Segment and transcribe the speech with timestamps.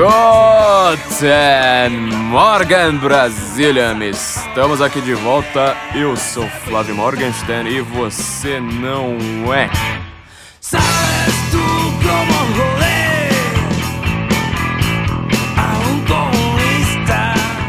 [0.00, 1.90] Guten
[2.30, 3.94] Morgen, Brasília!
[4.08, 5.76] Estamos aqui de volta.
[5.94, 9.68] Eu sou Flávio Morgenstern e você não é.
[10.58, 11.39] Sabes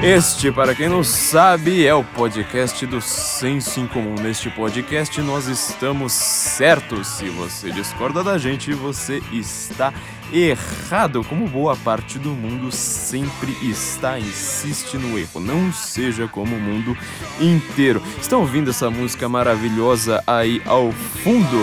[0.03, 4.15] Este, para quem não sabe, é o podcast do Senso em Comum.
[4.15, 7.05] Neste podcast nós estamos certos.
[7.05, 9.93] Se você discorda da gente, você está
[10.33, 15.39] errado, como boa parte do mundo sempre está, insiste no erro.
[15.39, 16.97] Não seja como o mundo
[17.39, 18.01] inteiro.
[18.19, 21.57] Estão ouvindo essa música maravilhosa aí ao fundo?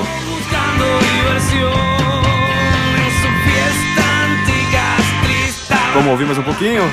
[5.93, 6.85] Vamos ouvir mais um pouquinho?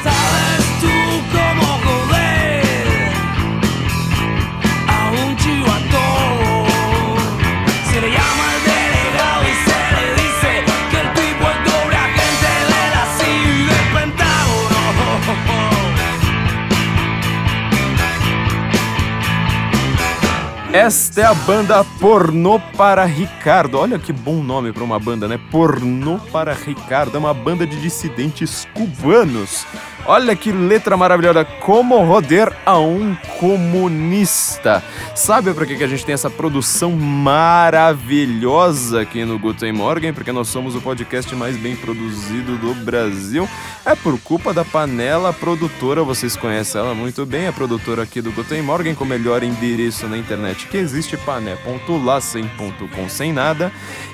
[20.76, 23.78] Esta é a banda Pornô para Ricardo.
[23.78, 25.40] Olha que bom nome para uma banda, né?
[25.50, 27.16] Pornô para Ricardo.
[27.16, 29.66] É uma banda de dissidentes cubanos.
[30.08, 31.44] Olha que letra maravilhosa.
[31.44, 34.84] Como roder a um comunista.
[35.16, 40.14] Sabe por que, que a gente tem essa produção maravilhosa aqui no Guten Morgen?
[40.14, 43.50] Porque nós somos o podcast mais bem produzido do Brasil.
[43.84, 46.03] É por culpa da Panela Produtora.
[46.03, 47.47] Vocês conhecem ela muito bem.
[47.47, 51.17] A produtora aqui do Guten Morgen com o melhor endereço na internet que existe.
[51.17, 53.72] Pané.lá sem ponto com sem nada.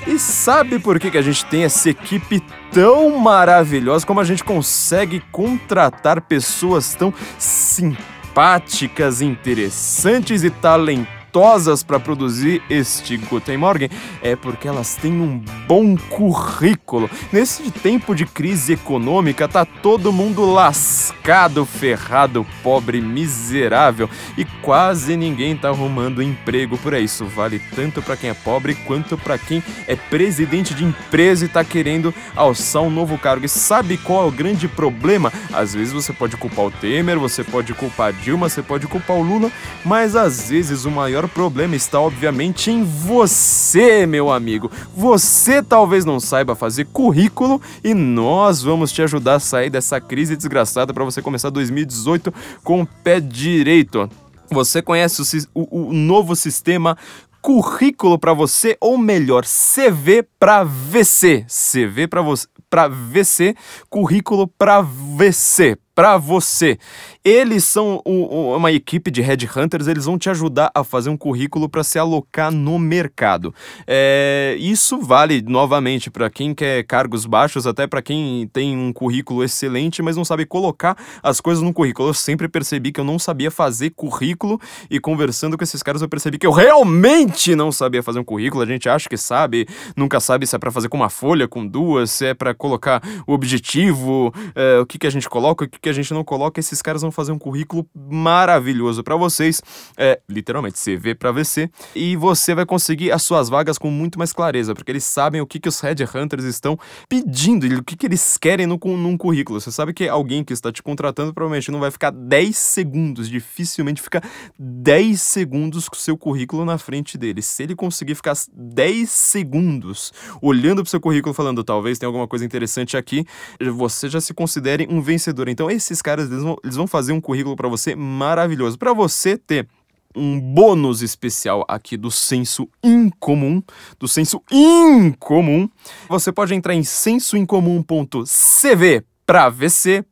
[0.08, 4.06] E sabe por que, que a gente tem essa equipe tão maravilhosa?
[4.06, 11.21] Como a gente consegue contratar pessoas tão simpáticas, interessantes e talentosas?
[11.32, 13.90] Talentosas para produzir este Guten Morgen
[14.22, 17.10] é porque elas têm um bom currículo.
[17.32, 25.56] Nesse tempo de crise econômica, tá todo mundo lascado, ferrado, pobre, miserável e quase ninguém
[25.56, 27.06] tá arrumando emprego por aí.
[27.06, 31.48] Isso vale tanto para quem é pobre quanto para quem é presidente de empresa e
[31.48, 33.46] tá querendo alçar um novo cargo.
[33.46, 35.32] E sabe qual é o grande problema?
[35.54, 39.18] Às vezes você pode culpar o Temer, você pode culpar a Dilma, você pode culpar
[39.18, 39.52] o Lula,
[39.86, 44.72] mas às vezes o maior maior problema está, obviamente, em você, meu amigo.
[44.96, 50.36] Você talvez não saiba fazer currículo e nós vamos te ajudar a sair dessa crise
[50.36, 52.34] desgraçada para você começar 2018
[52.64, 54.10] com o pé direito.
[54.50, 55.22] Você conhece
[55.54, 56.98] o, o, o novo sistema
[57.42, 61.46] currículo para você, ou melhor, CV para VC.
[61.48, 63.56] CV para você, para VC,
[63.90, 66.78] currículo para VC, para você.
[67.24, 71.84] Eles são uma equipe de headhunters, eles vão te ajudar a fazer um currículo para
[71.84, 73.54] se alocar no mercado.
[73.86, 79.44] É, isso vale novamente para quem quer cargos baixos, até para quem tem um currículo
[79.44, 82.10] excelente, mas não sabe colocar as coisas no currículo.
[82.10, 84.60] Eu sempre percebi que eu não sabia fazer currículo
[84.90, 88.64] e conversando com esses caras eu percebi que eu realmente não sabia fazer um currículo.
[88.64, 91.66] A gente acha que sabe, nunca sabe se é para fazer com uma folha, com
[91.66, 95.70] duas, se é para colocar o objetivo, é, o que, que a gente coloca, o
[95.70, 96.60] que, que a gente não coloca.
[96.60, 99.62] Esses caras vão fazer um currículo maravilhoso para vocês,
[99.98, 104.32] é, literalmente CV para VC, e você vai conseguir as suas vagas com muito mais
[104.32, 106.78] clareza, porque eles sabem o que, que os headhunters estão
[107.10, 109.60] pedindo o que, que eles querem no, num currículo.
[109.60, 114.02] Você sabe que alguém que está te contratando provavelmente não vai ficar 10 segundos, dificilmente
[114.02, 114.22] fica
[114.60, 117.42] 10 segundos com o seu currículo na frente dele.
[117.42, 122.28] Se ele conseguir ficar 10 segundos olhando para o seu currículo falando, talvez tenha alguma
[122.28, 123.26] coisa interessante aqui,
[123.74, 125.48] você já se considere um vencedor.
[125.48, 128.78] Então esses caras eles vão, eles vão fazer um currículo para você maravilhoso.
[128.78, 129.68] Para você ter
[130.16, 133.64] um bônus especial aqui do senso incomum,
[134.00, 135.68] do senso incomum,
[136.08, 140.06] você pode entrar em sensoincomum.cv para VC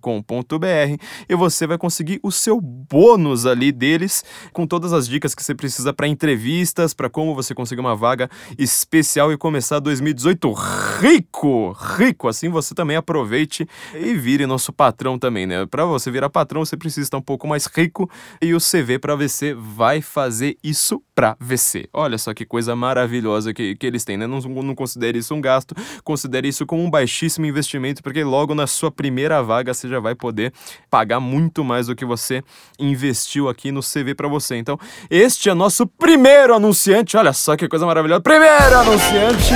[0.00, 0.96] com.br
[1.28, 5.54] e você vai conseguir o seu bônus ali deles com todas as dicas que você
[5.54, 8.28] precisa para entrevistas, para como você conseguir uma vaga
[8.58, 10.52] especial e começar 2018
[11.00, 12.28] rico, rico.
[12.28, 15.64] Assim você também aproveite e vire nosso patrão também, né?
[15.66, 18.10] Para você virar patrão, você precisa estar um pouco mais rico
[18.40, 21.88] e o CV para VC vai fazer isso para VC.
[21.92, 24.26] Olha só que coisa maravilhosa que, que eles têm, né?
[24.26, 28.66] Não, não considere isso um gasto, considere isso como um baixíssimo investimento, porque logo na
[28.66, 30.52] sua primeira vaga vaga, você já vai poder
[30.90, 32.42] pagar muito mais do que você
[32.78, 34.56] investiu aqui no CV para você.
[34.56, 34.78] Então,
[35.10, 37.16] este é nosso primeiro anunciante.
[37.16, 38.22] Olha só que coisa maravilhosa.
[38.22, 39.52] Primeiro anunciante.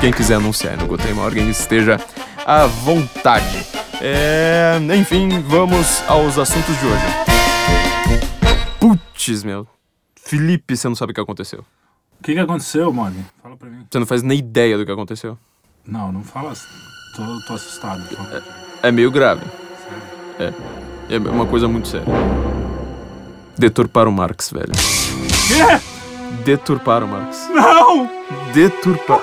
[0.00, 1.96] Quem quiser anunciar no Guten Morgen esteja
[2.44, 3.64] à vontade.
[4.00, 4.78] É...
[4.98, 7.06] Enfim, vamos aos assuntos de hoje.
[8.80, 9.66] Putz, meu.
[10.16, 11.64] Felipe, você não sabe o que aconteceu.
[12.18, 13.24] O que, que aconteceu, Morgan?
[13.40, 13.86] Fala pra mim.
[13.88, 15.38] Você não faz nem ideia do que aconteceu.
[15.86, 16.91] Não, não fala assim.
[17.14, 18.02] Tô, tô assustado.
[18.16, 18.42] Fala.
[18.82, 19.42] É meio grave.
[20.38, 20.54] Sério.
[21.08, 21.14] É.
[21.14, 22.06] É uma coisa muito séria.
[23.58, 24.72] Deturpar o Marx, velho.
[24.72, 25.80] Quê?
[26.44, 27.48] Deturpar o Marx.
[27.50, 28.08] Não!
[28.54, 29.18] Deturpar.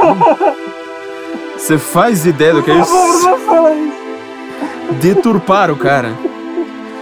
[1.58, 2.94] Você faz ideia do que é isso?
[2.94, 3.98] Não fala isso.
[5.02, 6.14] Deturpar o cara.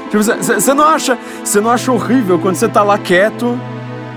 [0.09, 3.59] Tipo, você não acha, você não acha horrível quando você tá lá quieto,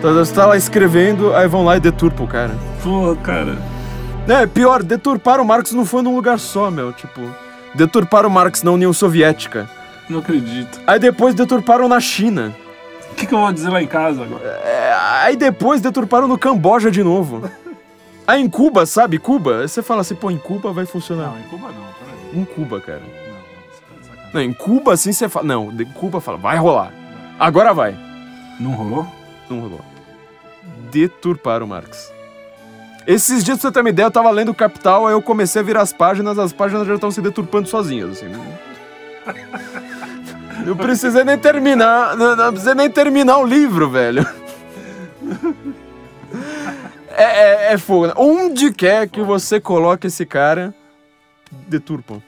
[0.01, 2.57] você tá lá escrevendo, aí vão lá e deturpam o cara.
[2.83, 3.59] Pô, cara.
[4.31, 7.21] É, pior, deturpar o Marx não foi num lugar só, meu, tipo,
[7.75, 9.69] deturpar o Marx na União Soviética.
[10.09, 10.81] Não acredito.
[10.87, 12.55] Aí depois deturparam na China.
[13.11, 14.45] O que, que eu vou dizer lá em casa agora?
[14.65, 17.51] É, aí depois deturparam no Camboja de novo.
[18.25, 19.19] Aí em Cuba, sabe?
[19.19, 21.31] Cuba, aí você fala assim, pô, em Cuba vai funcionar.
[21.31, 22.41] Não, em Cuba não, peraí.
[22.41, 23.01] Em Cuba, cara.
[23.01, 24.31] Não, não, você tá.
[24.33, 25.45] Não, em Cuba assim você fala.
[25.45, 26.93] Não, em Cuba fala, vai rolar.
[27.37, 27.99] Agora vai.
[28.61, 29.05] Não rolou?
[29.49, 29.81] Não rolou.
[30.93, 32.13] Deturpar o Marx.
[33.11, 35.61] Esses dias, pra você ter uma ideia, eu tava lendo o Capital, aí eu comecei
[35.61, 38.33] a virar as páginas, as páginas já estão se deturpando sozinhas, assim.
[40.65, 44.25] Não precisei nem terminar, não, não precisei nem terminar o livro, velho.
[47.11, 48.07] É, é, é fogo.
[48.07, 48.13] né?
[48.17, 50.73] Onde quer que você coloque esse cara,
[51.51, 52.23] deturpam.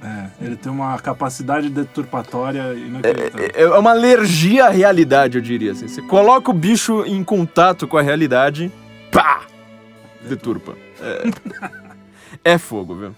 [0.00, 3.50] É, ele tem uma capacidade deturpatória inacreditável.
[3.52, 5.88] É é uma alergia à realidade, eu diria assim.
[5.88, 8.70] Você coloca o bicho em contato com a realidade,
[9.10, 9.49] pá!
[10.28, 10.76] Deturpa.
[11.00, 11.24] É,
[12.54, 13.14] é fogo, viu?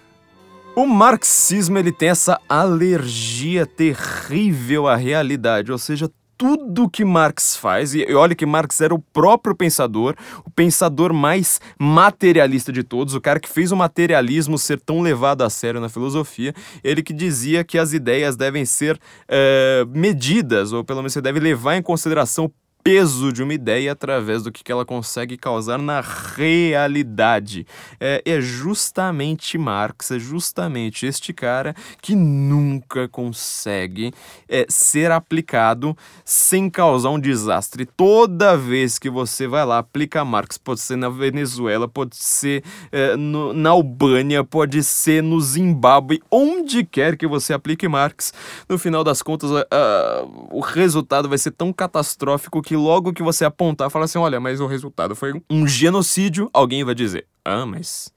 [0.75, 6.11] O marxismo ele tem essa alergia terrível à realidade, ou seja,
[6.43, 11.61] tudo que Marx faz, e olha que Marx era o próprio pensador, o pensador mais
[11.79, 15.89] materialista de todos, o cara que fez o materialismo ser tão levado a sério na
[15.89, 16.53] filosofia,
[16.83, 18.99] ele que dizia que as ideias devem ser
[19.29, 22.53] eh, medidas, ou pelo menos você deve levar em consideração o
[22.83, 27.67] peso de uma ideia através do que que ela consegue causar na realidade.
[28.01, 34.13] É, é justamente Marx, é justamente este cara que nunca consegue
[34.49, 37.87] é, ser aplicado sem causar um desastre.
[37.87, 43.17] Toda vez que você vai lá aplicar Marx, pode ser na Venezuela, pode ser é,
[43.17, 48.33] no- na Albânia, pode ser no Zimbábue, onde quer que você aplique Marx,
[48.69, 53.45] no final das contas, ah, o resultado vai ser tão catastrófico que logo que você
[53.45, 58.13] apontar, fala assim: olha, mas o resultado foi um genocídio, alguém vai dizer: ah, mas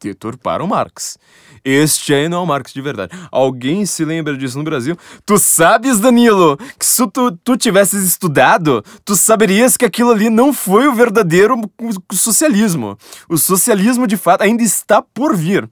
[0.00, 1.18] deturparam Marx.
[1.62, 3.12] Este aí não é o Marx de verdade.
[3.30, 4.96] Alguém se lembra disso no Brasil?
[5.26, 10.54] Tu sabes, Danilo, que se tu, tu tivesses estudado, tu saberias que aquilo ali não
[10.54, 11.56] foi o verdadeiro
[12.12, 12.96] socialismo.
[13.28, 15.68] O socialismo, de fato, ainda está por vir.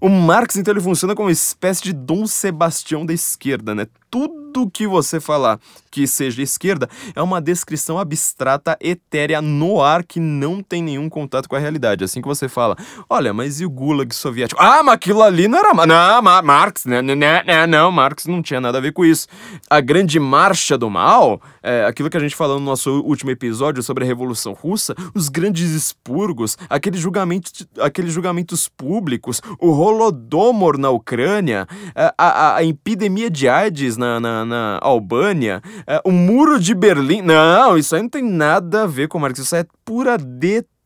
[0.00, 3.86] O Marx, então, ele funciona como uma espécie de Dom Sebastião da esquerda, né?
[4.10, 5.58] Tudo que você falar
[5.90, 11.48] que seja esquerda é uma descrição abstrata, etérea, no ar, que não tem nenhum contato
[11.48, 12.04] com a realidade.
[12.04, 12.76] Assim que você fala,
[13.10, 14.60] olha, mas e o Gulag soviético?
[14.62, 15.74] Ah, mas aquilo ali não era...
[15.86, 19.04] Não, Ma- Marx, né, né, né, né, não, Marx não tinha nada a ver com
[19.04, 19.26] isso.
[19.68, 23.82] A grande marcha do mal, é, aquilo que a gente falou no nosso último episódio
[23.82, 30.90] sobre a Revolução Russa, os grandes expurgos, aqueles julgamentos, aqueles julgamentos públicos, o Holodomor na
[30.90, 36.74] Ucrânia, a, a- a epidemia de AIDS na, na, na Albânia, é, o muro de
[36.74, 37.22] Berlim.
[37.22, 40.16] Não, isso aí não tem nada a ver com Marx, isso é pura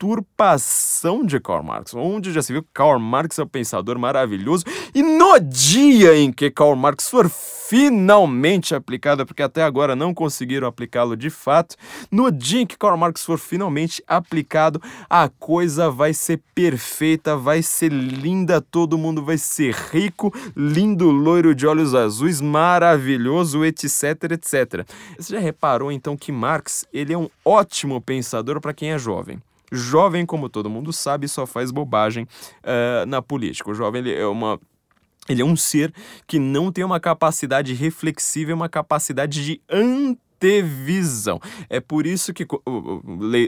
[0.01, 1.95] deturpação de Karl Marx.
[1.95, 4.65] Onde já se viu que Karl Marx é um pensador maravilhoso
[4.95, 10.67] e no dia em que Karl Marx for finalmente aplicado, porque até agora não conseguiram
[10.67, 11.77] aplicá-lo de fato,
[12.11, 17.63] no dia em que Karl Marx for finalmente aplicado, a coisa vai ser perfeita, vai
[17.63, 24.85] ser linda, todo mundo vai ser rico, lindo, loiro de olhos azuis, maravilhoso, etc, etc.
[25.17, 29.41] Você já reparou então que Marx, ele é um ótimo pensador para quem é jovem.
[29.71, 32.27] Jovem, como todo mundo sabe, só faz bobagem
[32.63, 33.71] eh, na política.
[33.71, 34.59] O jovem é uma
[35.29, 35.93] ele é um ser
[36.27, 41.39] que não tem uma capacidade reflexiva uma capacidade de antevisão.
[41.69, 43.01] É por isso que, co- o-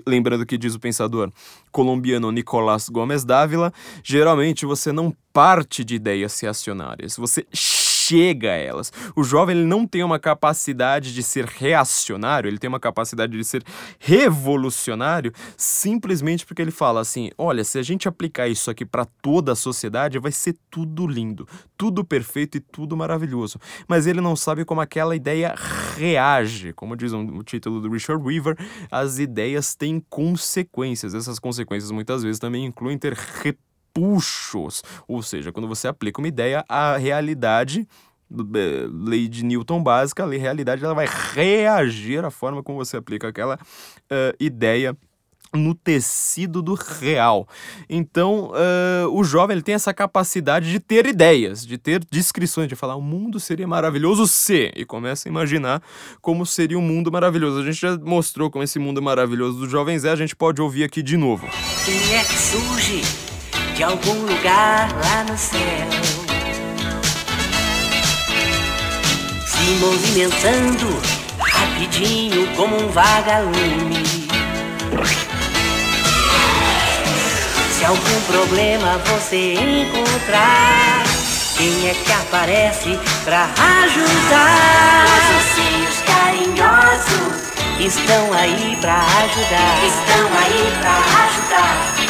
[0.06, 1.32] lembrando que diz o pensador
[1.72, 3.72] colombiano Nicolás Gomes Dávila,
[4.04, 7.44] geralmente você não parte de ideias reacionárias, você
[8.02, 8.92] chega a elas.
[9.14, 13.44] O jovem ele não tem uma capacidade de ser reacionário, ele tem uma capacidade de
[13.44, 13.62] ser
[13.98, 19.52] revolucionário simplesmente porque ele fala assim: olha, se a gente aplicar isso aqui para toda
[19.52, 23.58] a sociedade, vai ser tudo lindo, tudo perfeito e tudo maravilhoso.
[23.86, 25.54] Mas ele não sabe como aquela ideia
[25.96, 26.72] reage.
[26.72, 28.56] Como diz o título do Richard Weaver,
[28.90, 31.14] as ideias têm consequências.
[31.14, 33.16] Essas consequências muitas vezes também incluem ter
[33.92, 34.82] repuxos.
[35.06, 37.86] Ou seja, quando você aplica uma ideia, a realidade
[38.32, 42.96] eh, lei de Newton básica, a lei realidade ela vai reagir à forma como você
[42.96, 43.58] aplica aquela
[44.10, 44.96] eh, ideia
[45.54, 47.46] no tecido do real.
[47.86, 52.74] Então, uh, o jovem ele tem essa capacidade de ter ideias, de ter descrições, de
[52.74, 55.82] falar o mundo seria maravilhoso se, e começa a imaginar
[56.22, 57.60] como seria um mundo maravilhoso.
[57.60, 60.84] A gente já mostrou como esse mundo maravilhoso dos jovens é, a gente pode ouvir
[60.84, 61.46] aqui de novo.
[61.84, 63.31] Quem é que surge
[63.74, 65.88] de algum lugar lá no céu?
[69.46, 71.02] Se movimentando
[71.38, 74.02] rapidinho como um vagalume
[77.78, 81.02] Se algum problema você encontrar,
[81.56, 83.48] quem é que aparece pra
[83.82, 85.06] ajudar?
[85.06, 87.42] Os ursinhos carinhosos
[87.80, 89.84] estão aí pra ajudar.
[89.84, 92.01] Estão aí pra ajudar.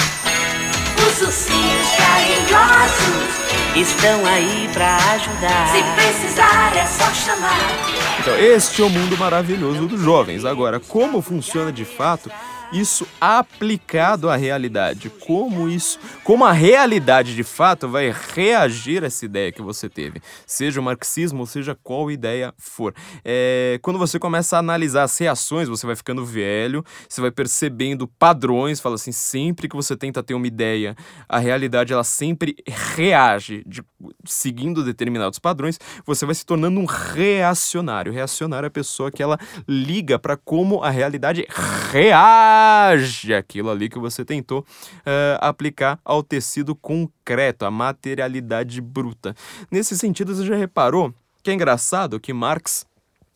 [1.23, 5.69] Os ursinhos carinhosos estão aí pra ajudar.
[5.69, 8.19] Se precisar é só chamar.
[8.19, 10.45] Então, este é o mundo maravilhoso dos jovens.
[10.45, 12.29] Agora, como funciona de fato?
[12.73, 15.11] Isso aplicado à realidade.
[15.11, 20.23] Como isso, como a realidade de fato vai reagir a essa ideia que você teve,
[20.47, 22.95] seja o marxismo seja qual ideia for.
[23.25, 28.07] É, quando você começa a analisar as reações, você vai ficando velho, você vai percebendo
[28.07, 30.97] padrões, fala assim, sempre que você tenta ter uma ideia,
[31.29, 33.83] a realidade ela sempre reage de,
[34.25, 38.13] seguindo determinados padrões, você vai se tornando um reacionário.
[38.13, 39.39] Reacionário é a pessoa que ela
[39.69, 41.47] liga para como a realidade
[41.91, 49.35] reage reage aquilo ali que você tentou uh, aplicar ao tecido concreto, a materialidade bruta.
[49.71, 52.87] Nesse sentido, você já reparou que é engraçado que Marx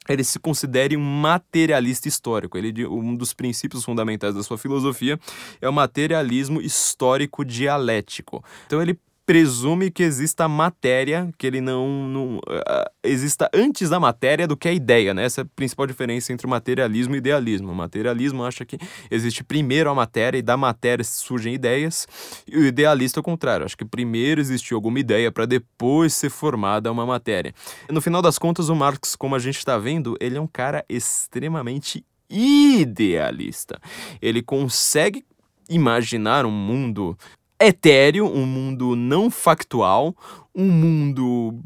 [0.08, 2.56] ele se considere um materialista histórico.
[2.56, 5.18] Ele, um dos princípios fundamentais da sua filosofia
[5.60, 8.44] é o materialismo histórico dialético.
[8.66, 14.46] Então ele presume que exista matéria, que ele não, não uh, exista antes da matéria
[14.46, 15.24] do que a ideia, né?
[15.24, 17.72] Essa é a principal diferença entre materialismo e idealismo.
[17.72, 18.78] O materialismo acha que
[19.10, 22.06] existe primeiro a matéria e da matéria surgem ideias,
[22.46, 26.30] e o idealista é o contrário, acha que primeiro existiu alguma ideia para depois ser
[26.30, 27.52] formada uma matéria.
[27.90, 30.84] No final das contas, o Marx, como a gente está vendo, ele é um cara
[30.88, 33.80] extremamente idealista.
[34.22, 35.24] Ele consegue
[35.68, 37.18] imaginar um mundo
[37.60, 40.14] etéreo, um mundo não factual,
[40.54, 41.58] um mundo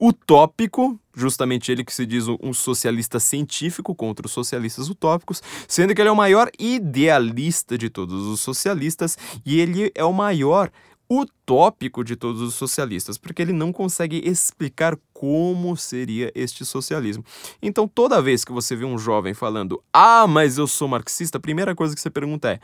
[0.00, 6.00] utópico, justamente ele que se diz um socialista científico contra os socialistas utópicos, sendo que
[6.00, 10.70] ele é o maior idealista de todos os socialistas e ele é o maior
[11.08, 17.24] utópico de todos os socialistas, porque ele não consegue explicar como seria este socialismo.
[17.62, 21.40] Então, toda vez que você vê um jovem falando, ah, mas eu sou marxista, a
[21.40, 22.60] primeira coisa que você pergunta é: o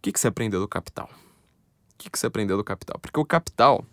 [0.00, 1.08] que, que você aprendeu do Capital?
[2.02, 2.98] Que, que você aprendeu do Capital?
[3.00, 3.84] Porque o Capital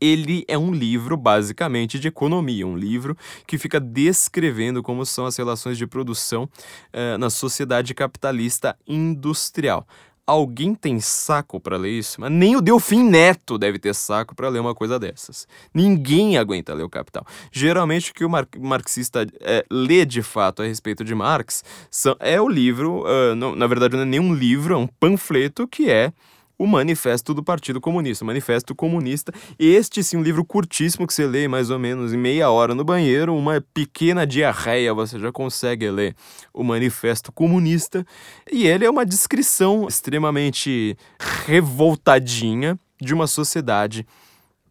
[0.00, 3.16] ele é um livro basicamente de economia, um livro
[3.46, 9.86] que fica descrevendo como são as relações de produção uh, na sociedade capitalista industrial.
[10.26, 12.20] Alguém tem saco para ler isso?
[12.20, 15.46] Mas nem o Delfim Neto deve ter saco para ler uma coisa dessas.
[15.74, 17.26] Ninguém aguenta ler o Capital.
[17.50, 22.16] Geralmente o que o mar marxista é, lê de fato a respeito de Marx são,
[22.20, 25.66] é o livro, uh, não, na verdade não é nem um livro, é um panfleto
[25.66, 26.12] que é
[26.60, 29.32] o Manifesto do Partido Comunista, Manifesto Comunista.
[29.58, 32.84] Este sim, um livro curtíssimo que você lê mais ou menos em meia hora no
[32.84, 36.14] banheiro, uma pequena diarreia, você já consegue ler
[36.52, 38.04] o Manifesto Comunista.
[38.52, 40.98] E ele é uma descrição extremamente
[41.46, 44.06] revoltadinha de uma sociedade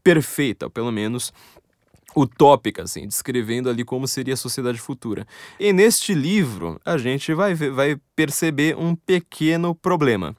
[0.03, 1.33] perfeita, pelo menos
[2.15, 5.25] utópica, assim, descrevendo ali como seria a sociedade futura.
[5.59, 10.35] E neste livro, a gente vai, ver, vai perceber um pequeno problema.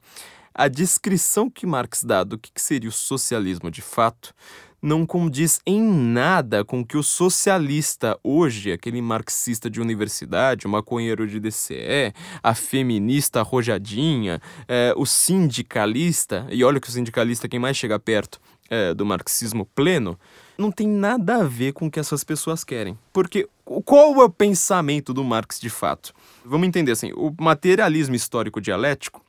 [0.53, 4.33] A descrição que Marx dá do que seria o socialismo de fato
[4.81, 11.27] não condiz em nada com que o socialista hoje, aquele marxista de universidade, o maconheiro
[11.27, 17.59] de DCE, a feminista arrojadinha, é, o sindicalista, e olha que o sindicalista é quem
[17.59, 20.19] mais chega perto é, do marxismo pleno,
[20.57, 22.97] não tem nada a ver com o que essas pessoas querem.
[23.13, 26.13] Porque qual é o pensamento do Marx de fato?
[26.43, 29.21] Vamos entender assim, o materialismo histórico dialético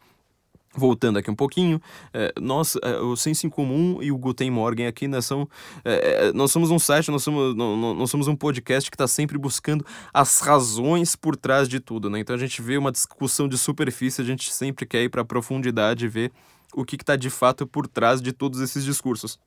[0.74, 1.80] Voltando aqui um pouquinho,
[2.14, 5.46] é, nós, é, o Senso em Comum e o Guten Morgen aqui, nós, são,
[5.84, 9.84] é nós somos um site, nós somos, nós somos um podcast que está sempre buscando
[10.14, 12.20] as razões por trás de tudo, né?
[12.20, 15.24] Então a gente vê uma discussão de superfície, a gente sempre quer ir para a
[15.24, 16.32] profundidade e ver
[16.74, 19.38] o que está de fato por trás de todos esses discursos.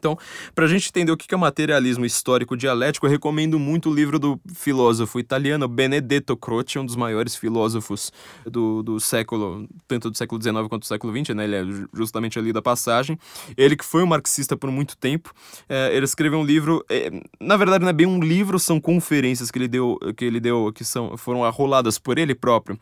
[0.00, 0.18] Então,
[0.54, 4.18] para a gente entender o que é materialismo histórico dialético, eu recomendo muito o livro
[4.18, 8.10] do filósofo italiano Benedetto Croce, um dos maiores filósofos
[8.46, 11.44] do, do século, tanto do século XIX quanto do século XX, né?
[11.44, 13.18] Ele é justamente ali da passagem.
[13.58, 15.32] Ele que foi um marxista por muito tempo,
[15.68, 19.50] é, ele escreveu um livro, é, na verdade não é bem um livro, são conferências
[19.50, 22.78] que ele deu, que ele deu, que são, foram arroladas por ele próprio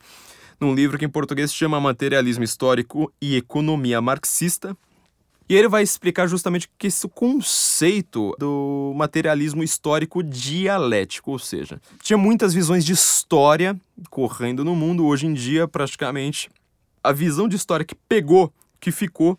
[0.61, 4.77] num livro que em português se chama Materialismo Histórico e Economia Marxista.
[5.49, 12.19] E ele vai explicar justamente que esse conceito do materialismo histórico dialético, ou seja, tinha
[12.19, 13.75] muitas visões de história
[14.11, 15.07] correndo no mundo.
[15.07, 16.50] Hoje em dia, praticamente
[17.02, 19.38] a visão de história que pegou, que ficou,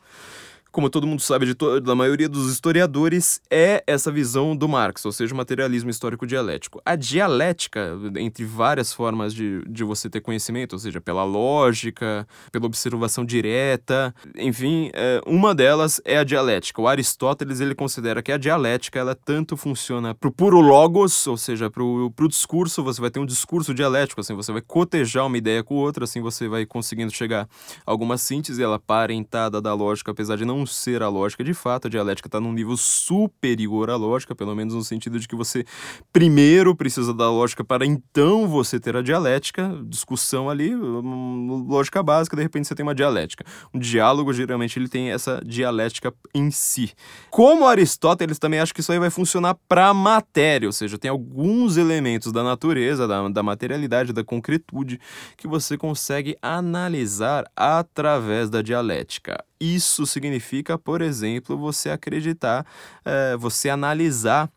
[0.71, 5.11] como todo mundo sabe de da maioria dos historiadores, é essa visão do Marx, ou
[5.11, 6.81] seja, o materialismo histórico dialético.
[6.85, 12.65] A dialética, entre várias formas de, de você ter conhecimento, ou seja, pela lógica, pela
[12.65, 16.81] observação direta, enfim, é, uma delas é a dialética.
[16.81, 21.37] O Aristóteles ele considera que a dialética ela tanto funciona para o puro logos, ou
[21.37, 25.37] seja, para o discurso, você vai ter um discurso dialético, assim, você vai cotejar uma
[25.37, 27.47] ideia com outra, assim você vai conseguindo chegar
[27.85, 31.53] a alguma síntese, ela parentada da lógica, apesar de não não ser a lógica de
[31.53, 35.35] fato, a dialética está num nível superior à lógica, pelo menos no sentido de que
[35.35, 35.65] você
[36.11, 42.43] primeiro precisa da lógica para então você ter a dialética, discussão ali, lógica básica, de
[42.43, 43.45] repente você tem uma dialética.
[43.73, 46.91] Um diálogo, geralmente, ele tem essa dialética em si.
[47.29, 51.09] Como Aristóteles também acha que isso aí vai funcionar para a matéria, ou seja, tem
[51.09, 54.99] alguns elementos da natureza, da, da materialidade, da concretude,
[55.37, 59.43] que você consegue analisar através da dialética.
[59.59, 62.65] Isso significa, por exemplo, você acreditar,
[63.03, 64.49] é, você analisar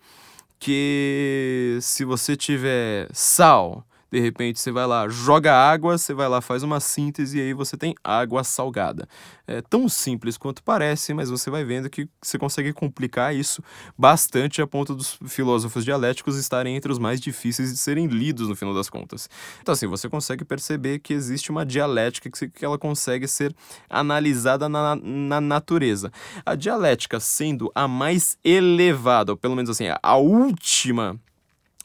[0.59, 6.43] que se você tiver sal de repente você vai lá, joga água, você vai lá,
[6.43, 9.09] faz uma síntese e aí você tem água salgada.
[9.47, 13.63] É tão simples quanto parece, mas você vai vendo que você consegue complicar isso
[13.97, 18.55] bastante a ponto dos filósofos dialéticos estarem entre os mais difíceis de serem lidos no
[18.55, 19.31] final das contas.
[19.63, 23.57] Então assim, você consegue perceber que existe uma dialética que, que ela consegue ser
[23.89, 26.13] analisada na, na natureza.
[26.45, 31.19] A dialética sendo a mais elevada, ou pelo menos assim, a última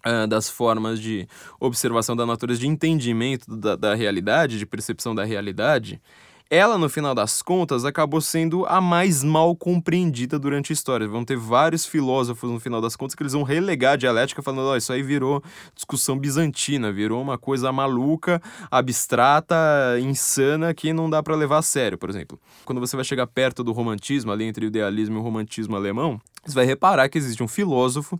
[0.07, 1.27] uh, das formas de
[1.59, 6.01] observação da natureza, de entendimento da, da realidade, de percepção da realidade,
[6.49, 11.05] ela, no final das contas, acabou sendo a mais mal compreendida durante a história.
[11.05, 14.69] Vão ter vários filósofos, no final das contas, que eles vão relegar a dialética, falando:
[14.69, 15.43] oh, isso aí virou
[15.75, 18.41] discussão bizantina, virou uma coisa maluca,
[18.71, 19.57] abstrata,
[19.99, 22.39] insana, que não dá para levar a sério, por exemplo.
[22.63, 26.17] Quando você vai chegar perto do romantismo, ali entre o idealismo e o romantismo alemão,
[26.45, 28.17] você vai reparar que existe um filósofo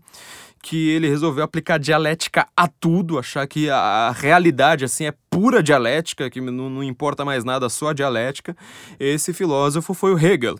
[0.62, 6.28] que ele resolveu aplicar dialética a tudo, achar que a realidade assim é pura dialética,
[6.28, 8.56] que não, não importa mais nada, só a dialética.
[8.98, 10.56] Esse filósofo foi o Hegel.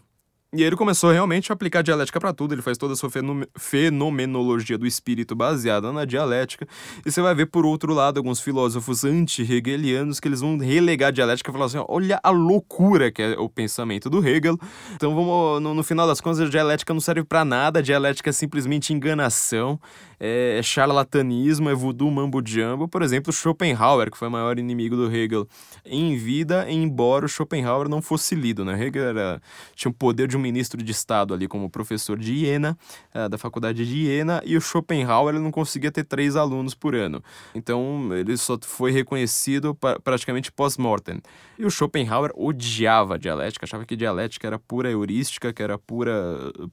[0.51, 3.11] E ele começou realmente a aplicar dialética para tudo, ele faz toda a sua
[3.55, 6.67] fenomenologia do espírito baseada na dialética.
[7.05, 11.11] E você vai ver, por outro lado, alguns filósofos anti-hegelianos que eles vão relegar a
[11.11, 14.57] dialética e falar assim: olha a loucura que é o pensamento do Hegel.
[14.95, 18.31] Então, vamos, no, no final das contas, a dialética não serve para nada, a dialética
[18.31, 19.79] é simplesmente enganação,
[20.19, 22.89] é, é charlatanismo, é voodoo mambo-jumbo.
[22.89, 25.47] Por exemplo, Schopenhauer, que foi o maior inimigo do Hegel
[25.85, 28.83] em vida, embora o Schopenhauer não fosse lido, né?
[28.83, 29.43] Hegel era,
[29.75, 32.79] tinha o poder de um ministro de Estado ali como professor de Iena,
[33.15, 36.95] uh, da faculdade de Iena, e o Schopenhauer ele não conseguia ter três alunos por
[36.95, 37.23] ano.
[37.55, 41.21] Então ele só foi reconhecido pra, praticamente pós-mortem.
[41.59, 46.13] E o Schopenhauer odiava a dialética, achava que dialética era pura heurística, que era pura,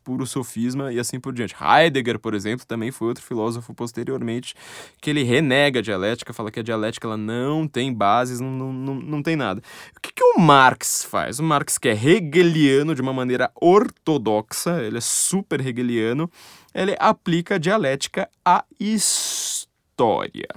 [0.04, 1.56] puro sofisma e assim por diante.
[1.60, 4.54] Heidegger, por exemplo, também foi outro filósofo posteriormente
[5.02, 8.96] que ele renega a dialética, fala que a dialética ela não tem bases, não, não,
[8.96, 9.62] não tem nada.
[9.96, 11.40] O que, que o Marx faz?
[11.40, 16.30] O Marx, que é hegeliano de uma maneira ortodoxa, ele é super hegeliano,
[16.74, 20.48] ele aplica a dialética à história.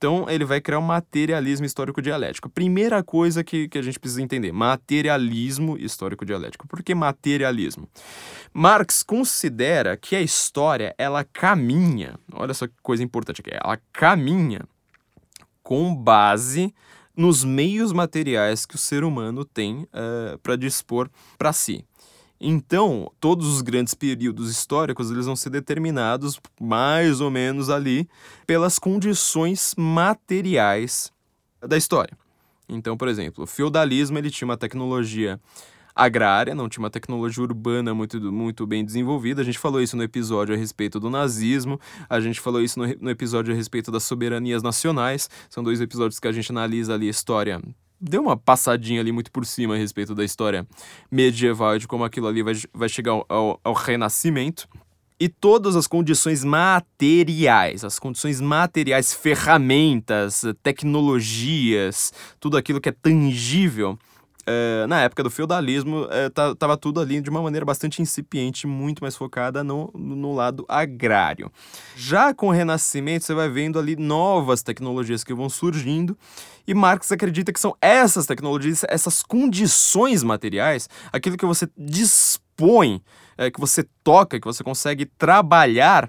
[0.00, 2.48] Então, ele vai criar um materialismo histórico-dialético.
[2.48, 6.66] Primeira coisa que, que a gente precisa entender: materialismo histórico-dialético.
[6.66, 7.86] Por que materialismo?
[8.50, 14.62] Marx considera que a história ela caminha, olha só que coisa importante aqui, ela caminha
[15.62, 16.74] com base
[17.14, 21.84] nos meios materiais que o ser humano tem uh, eh, para dispor para si.
[22.40, 28.08] Então, todos os grandes períodos históricos eles vão ser determinados mais ou menos ali
[28.46, 31.12] pelas condições materiais
[31.60, 32.16] da história.
[32.66, 35.38] Então, por exemplo, o feudalismo ele tinha uma tecnologia
[35.94, 39.42] agrária, não tinha uma tecnologia urbana muito, muito bem desenvolvida.
[39.42, 42.86] A gente falou isso no episódio a respeito do nazismo, a gente falou isso no,
[43.00, 45.28] no episódio a respeito das soberanias nacionais.
[45.50, 47.60] São dois episódios que a gente analisa ali a história
[48.00, 50.66] deu uma passadinha ali muito por cima a respeito da história
[51.10, 54.68] medieval de como aquilo ali vai, vai chegar ao, ao, ao renascimento.
[55.22, 62.10] E todas as condições materiais, as condições materiais, ferramentas, tecnologias,
[62.40, 63.98] tudo aquilo que é tangível,
[64.46, 66.06] eh, na época do feudalismo,
[66.52, 71.50] estava tudo ali de uma maneira bastante incipiente, muito mais focada no, no lado agrário.
[71.96, 76.16] Já com o Renascimento, você vai vendo ali novas tecnologias que vão surgindo,
[76.66, 83.02] e Marx acredita que são essas tecnologias, essas condições materiais, aquilo que você dispõe,
[83.36, 86.08] é, que você toca, que você consegue trabalhar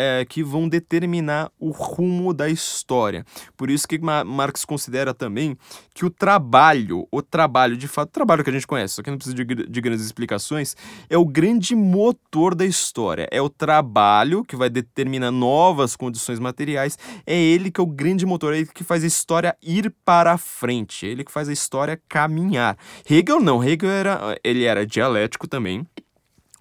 [0.00, 3.22] é, que vão determinar o rumo da história.
[3.54, 5.58] Por isso que Marx considera também
[5.94, 9.10] que o trabalho, o trabalho de fato, o trabalho que a gente conhece, só que
[9.10, 10.74] não precisa de, de grandes explicações,
[11.10, 13.28] é o grande motor da história.
[13.30, 18.24] É o trabalho que vai determinar novas condições materiais, é ele que é o grande
[18.24, 21.52] motor, é ele que faz a história ir para frente, é ele que faz a
[21.52, 22.78] história caminhar.
[23.08, 25.86] Hegel não, Hegel era, ele era dialético também,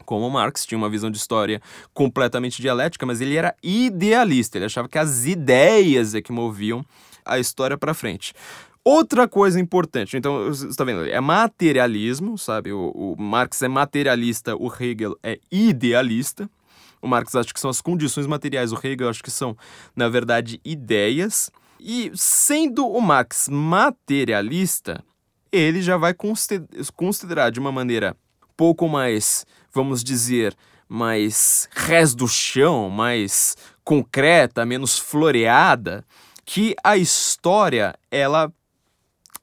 [0.09, 1.61] como Marx, tinha uma visão de história
[1.93, 6.83] completamente dialética, mas ele era idealista, ele achava que as ideias é que moviam
[7.23, 8.33] a história para frente.
[8.83, 12.73] Outra coisa importante, então, você está vendo, é materialismo, sabe?
[12.73, 16.49] O, o, Marx é materialista, o Hegel é idealista.
[16.99, 19.55] O Marx acha que são as condições materiais, o Hegel acha que são,
[19.95, 21.51] na verdade, ideias.
[21.79, 25.03] E sendo o Marx materialista,
[25.51, 26.15] ele já vai
[26.95, 28.17] considerar de uma maneira
[28.57, 30.55] pouco mais vamos dizer,
[30.88, 36.05] mais res do chão, mais concreta, menos floreada,
[36.45, 38.51] que a história ela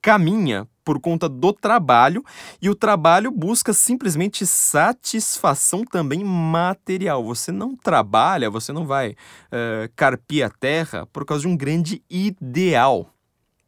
[0.03, 2.25] caminha por conta do trabalho
[2.63, 7.25] e o trabalho busca simplesmente satisfação também material.
[7.25, 12.05] Você não trabalha, você não vai uh, carpir a terra por causa de um grande
[12.09, 13.16] ideal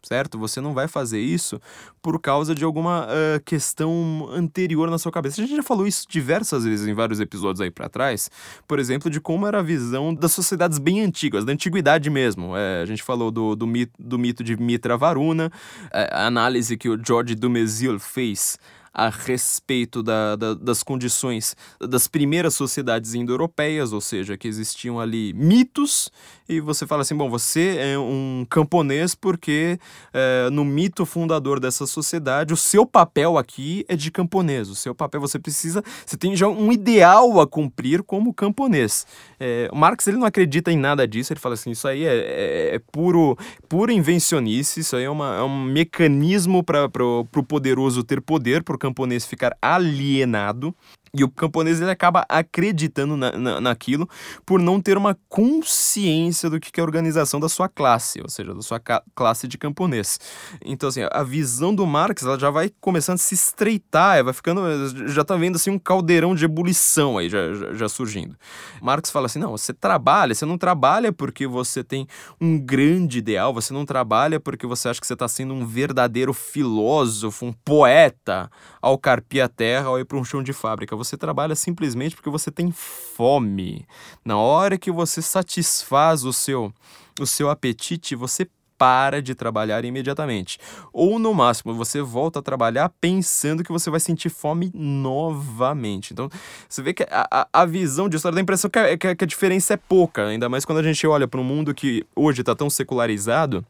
[0.03, 0.39] certo?
[0.39, 1.61] Você não vai fazer isso
[2.01, 5.41] por causa de alguma uh, questão anterior na sua cabeça.
[5.41, 8.31] A gente já falou isso diversas vezes em vários episódios aí para trás,
[8.67, 12.57] por exemplo, de como era a visão das sociedades bem antigas, da antiguidade mesmo.
[12.57, 15.51] É, a gente falou do, do, mito, do mito de Mitra Varuna,
[15.93, 18.59] é, a análise que o George Dumézil fez
[18.93, 25.33] a respeito da, da, das condições das primeiras sociedades indo-europeias, ou seja, que existiam ali
[25.35, 26.11] mitos,
[26.49, 29.79] e você fala assim: bom, você é um camponês porque
[30.13, 34.95] é, no mito fundador dessa sociedade, o seu papel aqui é de camponês, o seu
[34.95, 39.07] papel você precisa, você tem já um ideal a cumprir como camponês.
[39.39, 42.75] É, Marx ele não acredita em nada disso, ele fala assim: isso aí é, é,
[42.77, 43.37] é puro,
[43.69, 48.78] pura invencionice, isso aí é, uma, é um mecanismo para o poderoso ter poder, por
[48.79, 50.75] camponês ficar alienado.
[51.15, 54.09] E o camponês ele acaba acreditando na, na, naquilo
[54.45, 58.55] por não ter uma consciência do que é a organização da sua classe, ou seja,
[58.55, 58.81] da sua
[59.15, 60.19] classe de camponês.
[60.65, 64.61] Então, assim, a visão do Marx ela já vai começando a se estreitar, vai ficando.
[65.09, 68.37] Já tá vendo assim um caldeirão de ebulição aí já, já, já surgindo.
[68.81, 72.07] Marx fala assim: não, você trabalha, você não trabalha porque você tem
[72.41, 76.33] um grande ideal, você não trabalha porque você acha que você está sendo um verdadeiro
[76.33, 80.97] filósofo, um poeta ao carpir a terra ou ir para um chão de fábrica.
[80.99, 83.87] Você trabalha simplesmente porque você tem fome.
[84.25, 86.73] Na hora que você satisfaz o seu,
[87.19, 88.47] o seu apetite, você
[88.79, 90.59] para de trabalhar imediatamente.
[90.93, 96.13] Ou, no máximo, você volta a trabalhar pensando que você vai sentir fome novamente.
[96.13, 96.31] Então,
[96.69, 99.27] você vê que a, a, visão de história dá a impressão que a, que a
[99.27, 102.55] diferença é pouca, ainda mais quando a gente olha para um mundo que hoje está
[102.55, 103.67] tão secularizado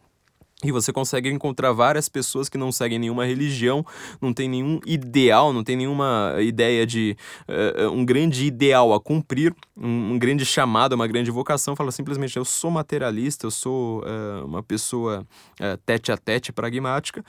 [0.65, 3.87] e você consegue encontrar várias pessoas que não seguem nenhuma religião,
[4.21, 7.17] não tem nenhum ideal, não tem nenhuma ideia de
[7.49, 11.77] uh, um grande ideal a cumprir, um, um, grande chamado, uma grande vocação.
[11.77, 15.25] Fala simplesmente: eu sou materialista, eu sou uh, uma pessoa
[15.61, 17.25] uh, tete a tete, pragmática.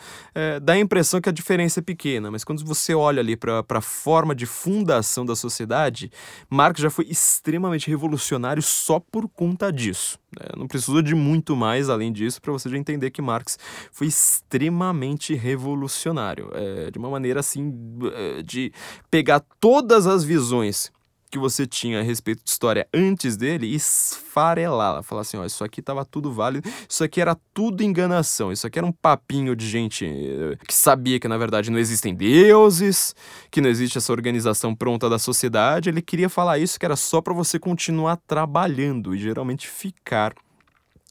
[0.64, 3.82] dá a impressão que a diferença é pequena, mas quando você olha ali para a
[3.82, 6.12] forma de fundação da sociedade,
[6.50, 10.18] Marx já foi extremamente revolucionário só por conta disso.
[10.38, 10.48] Né?
[10.58, 13.58] Não precisa de muito mais além disso para você já entender que Marx
[13.92, 16.50] foi extremamente revolucionário.
[16.54, 17.74] É, de uma maneira assim,
[18.14, 18.72] é, de
[19.10, 20.92] pegar todas as visões
[21.30, 25.04] que você tinha a respeito de história antes dele esfarelá-la.
[25.04, 28.80] Falar assim, ó, isso aqui tava tudo válido, isso aqui era tudo enganação, isso aqui
[28.80, 33.16] era um papinho de gente eh, que sabia que na verdade não existem deuses,
[33.52, 35.90] que não existe essa organização pronta da sociedade.
[35.90, 40.34] Ele queria falar isso que era só para você continuar trabalhando e geralmente ficar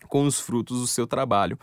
[0.08, 1.58] com os frutos do seu trabalho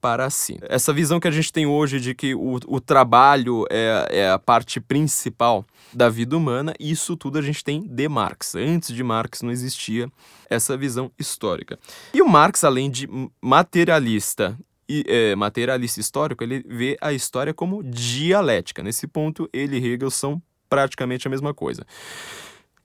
[0.00, 0.58] para si.
[0.62, 4.38] Essa visão que a gente tem hoje de que o, o trabalho é, é a
[4.38, 8.54] parte principal da vida humana, isso tudo a gente tem de Marx.
[8.54, 10.08] Antes de Marx não existia
[10.48, 11.78] essa visão histórica.
[12.12, 13.08] E o Marx, além de
[13.40, 14.58] materialista
[14.88, 18.82] e, é, materialista histórico, ele vê a história como dialética.
[18.82, 21.84] Nesse ponto, ele e Hegel são praticamente a mesma coisa.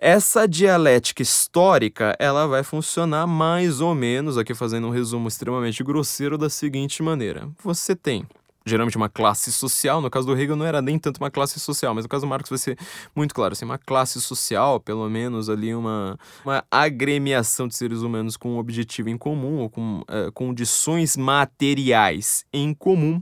[0.05, 6.37] Essa dialética histórica, ela vai funcionar mais ou menos, aqui fazendo um resumo extremamente grosseiro,
[6.37, 7.49] da seguinte maneira.
[7.63, 8.27] Você tem
[8.65, 10.01] geralmente uma classe social.
[10.01, 12.27] No caso do Hegel não era nem tanto uma classe social, mas no caso do
[12.27, 12.77] Marx vai ser
[13.15, 18.35] muito claro, assim, uma classe social, pelo menos ali uma, uma agremiação de seres humanos
[18.35, 23.21] com um objetivo em comum ou com uh, condições materiais em comum.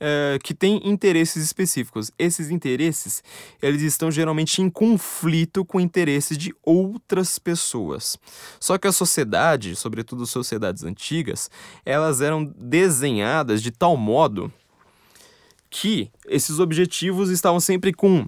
[0.00, 2.10] Uh, que tem interesses específicos.
[2.18, 3.22] Esses interesses,
[3.60, 8.16] eles estão geralmente em conflito com interesses de outras pessoas.
[8.58, 11.50] Só que a sociedade, sobretudo sociedades antigas,
[11.84, 14.50] elas eram desenhadas de tal modo
[15.68, 18.26] que esses objetivos estavam sempre com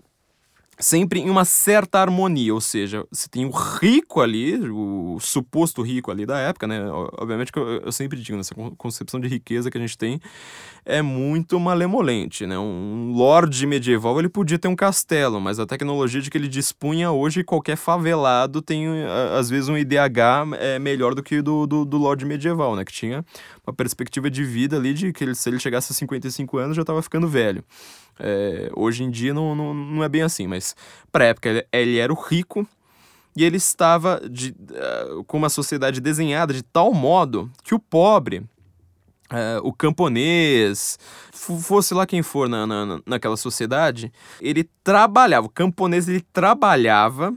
[0.82, 6.10] sempre em uma certa harmonia, ou seja, você tem o rico ali, o suposto rico
[6.10, 6.84] ali da época, né?
[6.90, 10.20] Obviamente que eu, eu sempre digo, nessa concepção de riqueza que a gente tem
[10.84, 12.58] é muito malemolente, né?
[12.58, 17.12] Um lord medieval, ele podia ter um castelo, mas a tecnologia de que ele dispunha
[17.12, 18.86] hoje, qualquer favelado tem,
[19.38, 22.84] às vezes, um IDH é melhor do que o do, do, do lord medieval, né?
[22.84, 23.24] Que tinha
[23.64, 26.82] uma perspectiva de vida ali de que ele, se ele chegasse a 55 anos já
[26.82, 27.64] estava ficando velho.
[28.18, 30.76] É, hoje em dia não, não, não é bem assim, mas
[31.10, 32.66] para época ele, ele, era o rico
[33.34, 38.38] e ele estava de, uh, com uma sociedade desenhada de tal modo que o pobre,
[38.38, 40.98] uh, o camponês,
[41.32, 47.34] fosse lá quem for na, na, naquela sociedade, ele trabalhava, o camponês ele trabalhava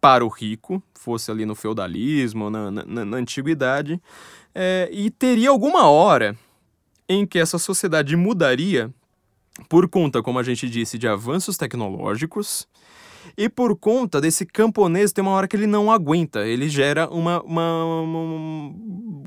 [0.00, 4.00] para o rico, fosse ali no feudalismo, na, na, na antiguidade,
[4.54, 6.36] é, e teria alguma hora
[7.08, 8.92] em que essa sociedade mudaria
[9.68, 12.68] por conta, como a gente disse, de avanços tecnológicos
[13.36, 17.42] e por conta desse camponês tem uma hora que ele não aguenta, ele gera uma,
[17.42, 18.74] uma, uma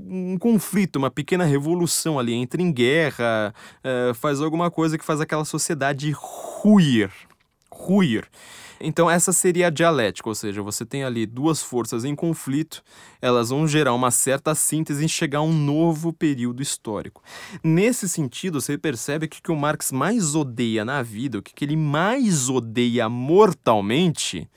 [0.07, 5.19] um conflito, uma pequena revolução ali, entra em guerra, uh, faz alguma coisa que faz
[5.21, 7.11] aquela sociedade ruir,
[7.71, 8.27] ruir.
[8.85, 12.83] Então, essa seria a dialética, ou seja, você tem ali duas forças em conflito,
[13.21, 17.23] elas vão gerar uma certa síntese e chegar a um novo período histórico.
[17.63, 21.63] Nesse sentido, você percebe que o que o Marx mais odeia na vida, o que
[21.63, 24.49] ele mais odeia mortalmente,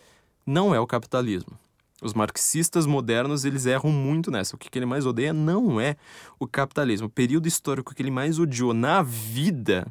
[0.45, 1.57] não é o capitalismo.
[2.03, 4.57] Os marxistas modernos, eles erram muito nessa.
[4.57, 5.97] O que ele mais odeia não é
[6.39, 7.07] o capitalismo.
[7.07, 9.87] O período histórico que ele mais odiou na vida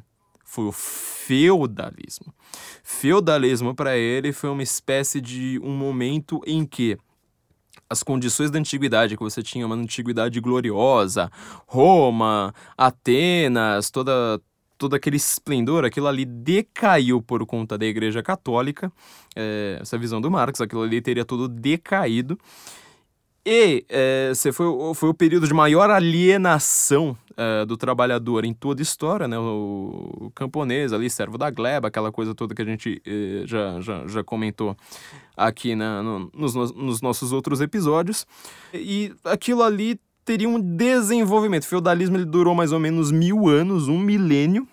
[0.46, 2.32] foi o feudalismo.
[2.82, 6.96] Feudalismo para ele foi uma espécie de um momento em que
[7.90, 11.30] as condições da antiguidade, que você tinha uma antiguidade gloriosa,
[11.66, 14.40] Roma, Atenas, toda
[14.78, 18.92] todo aquele esplendor, aquilo ali decaiu por conta da Igreja Católica,
[19.34, 22.38] é, essa visão do Marx, aquilo ali teria tudo decaído.
[23.48, 28.82] E é, foi, foi o período de maior alienação é, do trabalhador em toda a
[28.82, 29.38] história, né?
[29.38, 33.80] O, o, camponês ali, servo da gleba, aquela coisa toda que a gente é, já,
[33.80, 34.76] já, já comentou
[35.36, 38.26] aqui na, no, nos, nos nossos outros episódios.
[38.74, 41.62] E aquilo ali teria um desenvolvimento.
[41.62, 44.66] O feudalismo ele durou mais ou menos mil anos, um milênio,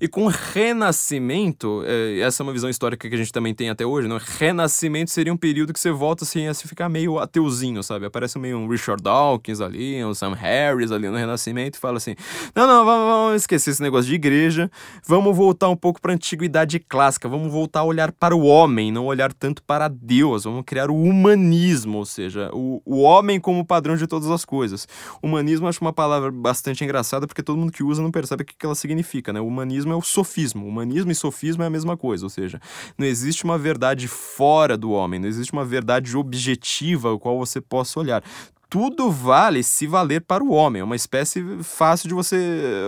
[0.00, 3.86] e com renascimento, é, essa é uma visão histórica que a gente também tem até
[3.86, 4.18] hoje, né?
[4.38, 8.06] Renascimento seria um período que você volta assim, a se ficar meio ateuzinho, sabe?
[8.06, 12.14] Aparece meio um Richard Dawkins ali, um Sam Harris ali no Renascimento e fala assim:
[12.54, 14.70] não, não, vamos, vamos esquecer esse negócio de igreja,
[15.06, 18.90] vamos voltar um pouco para a antiguidade clássica, vamos voltar a olhar para o homem,
[18.90, 23.64] não olhar tanto para Deus, vamos criar o humanismo, ou seja, o, o homem como
[23.64, 24.86] padrão de todas as coisas.
[25.22, 28.64] Humanismo acho uma palavra bastante engraçada porque todo mundo que usa não percebe o que
[28.64, 29.40] ela significa, né?
[29.40, 30.66] O humanismo humanismo é o sofismo.
[30.66, 32.60] Humanismo e sofismo é a mesma coisa, ou seja,
[32.98, 37.60] não existe uma verdade fora do homem, não existe uma verdade objetiva ao qual você
[37.60, 38.22] possa olhar
[38.70, 40.80] tudo vale se valer para o homem.
[40.80, 42.36] É uma espécie fácil de você.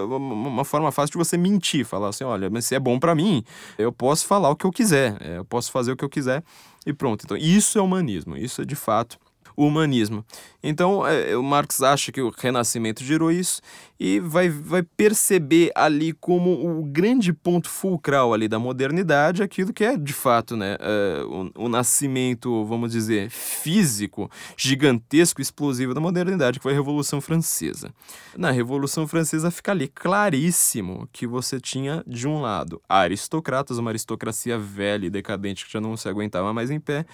[0.09, 1.87] Uma forma fácil de você mentir.
[1.87, 3.45] Falar assim: olha, mas se é bom para mim,
[3.79, 6.43] eu posso falar o que eu quiser, eu posso fazer o que eu quiser
[6.85, 7.23] e pronto.
[7.25, 8.37] Então, isso é humanismo.
[8.37, 9.17] Isso é de fato
[9.57, 10.25] o humanismo.
[10.63, 13.61] Então, é, o Marx acha que o Renascimento gerou isso
[13.99, 19.85] e vai, vai perceber ali como o grande ponto fulcral ali da modernidade aquilo que
[19.85, 26.59] é, de fato, né, é, o, o, nascimento, vamos dizer, físico, gigantesco, explosivo da modernidade,
[26.59, 27.93] que foi a Revolução Francesa.
[28.37, 34.59] Na Revolução Francesa fica ali claríssimo que você tinha, de um lado, aristocratas, uma aristocracia
[34.59, 37.07] velha e decadente que já não se aguentava mais em pé,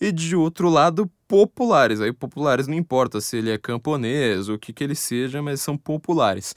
[0.00, 2.00] e de outro lado, populares.
[2.00, 5.76] Aí populares não importa se ele é camponês, o que que ele seja, mas são
[5.76, 6.54] populares.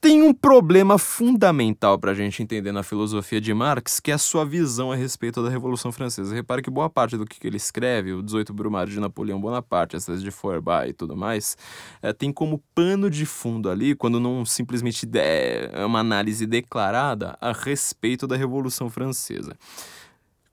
[0.00, 4.18] Tem um problema fundamental para a gente entender na filosofia de Marx, que é a
[4.18, 6.34] sua visão a respeito da Revolução Francesa.
[6.34, 10.22] Repare que boa parte do que ele escreve, o 18 Brumário de Napoleão Bonaparte, essas
[10.22, 11.54] de Feuerbach e tudo mais,
[12.00, 17.52] é, tem como pano de fundo ali, quando não simplesmente é uma análise declarada, a
[17.52, 19.54] respeito da Revolução Francesa.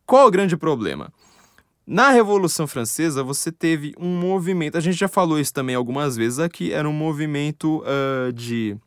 [0.05, 1.09] Qual o grande problema?
[1.87, 6.37] Na Revolução Francesa, você teve um movimento, a gente já falou isso também algumas vezes
[6.37, 8.77] aqui, era um movimento uh, de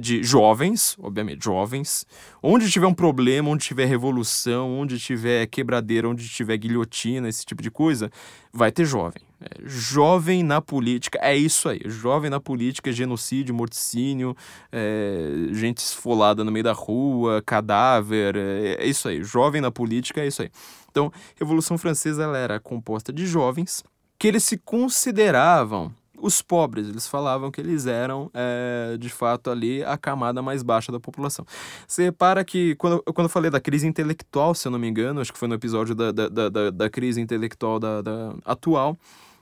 [0.00, 2.04] de jovens, obviamente, jovens.
[2.42, 7.62] Onde tiver um problema, onde tiver revolução, onde tiver quebradeira, onde tiver guilhotina, esse tipo
[7.62, 8.10] de coisa,
[8.52, 9.22] vai ter jovem.
[9.40, 11.80] É, jovem na política, é isso aí.
[11.84, 14.36] Jovem na política, genocídio, morticínio,
[14.72, 19.22] é, gente esfolada no meio da rua, cadáver, é, é isso aí.
[19.22, 20.50] Jovem na política, é isso aí.
[20.94, 23.82] Então, a Revolução Francesa ela era composta de jovens
[24.16, 26.88] que eles se consideravam os pobres.
[26.88, 31.44] Eles falavam que eles eram, é, de fato, ali a camada mais baixa da população.
[31.84, 35.20] Você repara que, quando, quando eu falei da crise intelectual, se eu não me engano,
[35.20, 38.96] acho que foi no episódio da, da, da, da- crise intelectual da, da atual,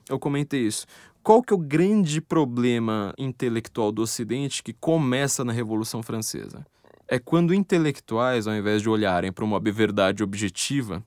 [0.08, 0.86] eu comentei isso.
[1.22, 6.64] Qual que é o grande problema intelectual do Ocidente que começa na Revolução Francesa?
[7.12, 11.04] É quando intelectuais, ao invés de olharem para uma verdade objetiva,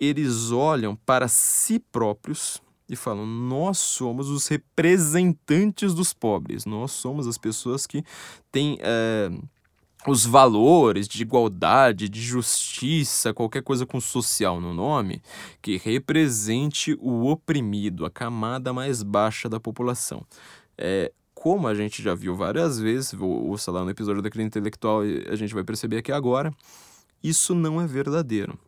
[0.00, 7.26] eles olham para si próprios e falam: nós somos os representantes dos pobres, nós somos
[7.26, 8.02] as pessoas que
[8.50, 9.28] têm eh,
[10.06, 15.20] os valores de igualdade, de justiça, qualquer coisa com social no nome,
[15.60, 20.24] que represente o oprimido, a camada mais baixa da população.
[20.78, 21.12] É,
[21.46, 25.02] como a gente já viu várias vezes, vou, ouça lá no episódio da crise intelectual
[25.30, 26.52] a gente vai perceber aqui agora,
[27.22, 28.58] isso não é verdadeiro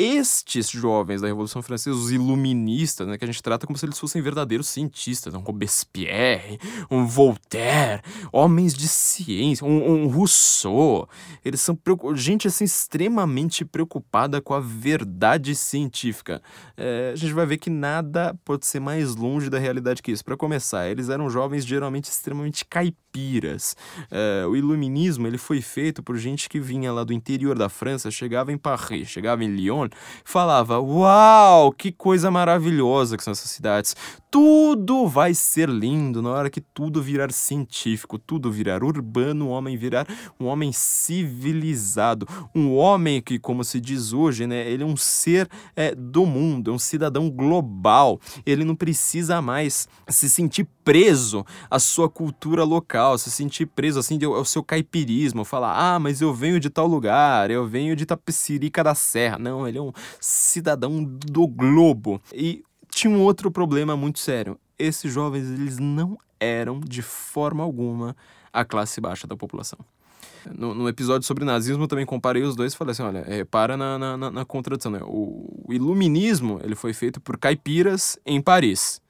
[0.00, 3.98] estes jovens da Revolução Francesa, os iluministas, né, que a gente trata como se eles
[3.98, 6.58] fossem verdadeiros cientistas, um Robespierre,
[6.90, 8.00] um Voltaire,
[8.32, 11.06] homens de ciência, um, um Rousseau,
[11.44, 11.78] eles são
[12.14, 16.40] gente assim extremamente preocupada com a verdade científica.
[16.78, 20.24] É, a gente vai ver que nada pode ser mais longe da realidade que isso.
[20.24, 23.76] Para começar, eles eram jovens geralmente extremamente caipiras.
[24.10, 28.10] É, o iluminismo ele foi feito por gente que vinha lá do interior da França,
[28.10, 29.89] chegava em Paris, chegava em Lyon,
[30.24, 33.94] falava: Uau, que coisa maravilhosa que são essas cidades!
[34.30, 39.76] Tudo vai ser lindo na hora que tudo virar científico, tudo virar urbano, o homem
[39.76, 40.06] virar
[40.38, 45.48] um homem civilizado, um homem que, como se diz hoje, né, ele é um ser
[45.74, 48.20] é, do mundo, é um cidadão global.
[48.46, 54.18] Ele não precisa mais se sentir preso à sua cultura local, se sentir preso assim
[54.24, 58.82] ao seu caipirismo, falar: "Ah, mas eu venho de tal lugar, eu venho de Tapecirica
[58.82, 59.38] da Serra".
[59.38, 62.20] Não, ele é um cidadão do globo.
[62.34, 64.58] E tinha um outro problema muito sério.
[64.76, 68.16] Esses jovens, eles não eram de forma alguma
[68.52, 69.78] a classe baixa da população.
[70.58, 73.76] No, no episódio sobre nazismo, eu também comparei os dois e falei assim, olha, repara
[73.76, 74.98] na, na, na- na contradição, né?
[75.04, 79.00] O, o iluminismo, ele foi feito por caipiras em Paris.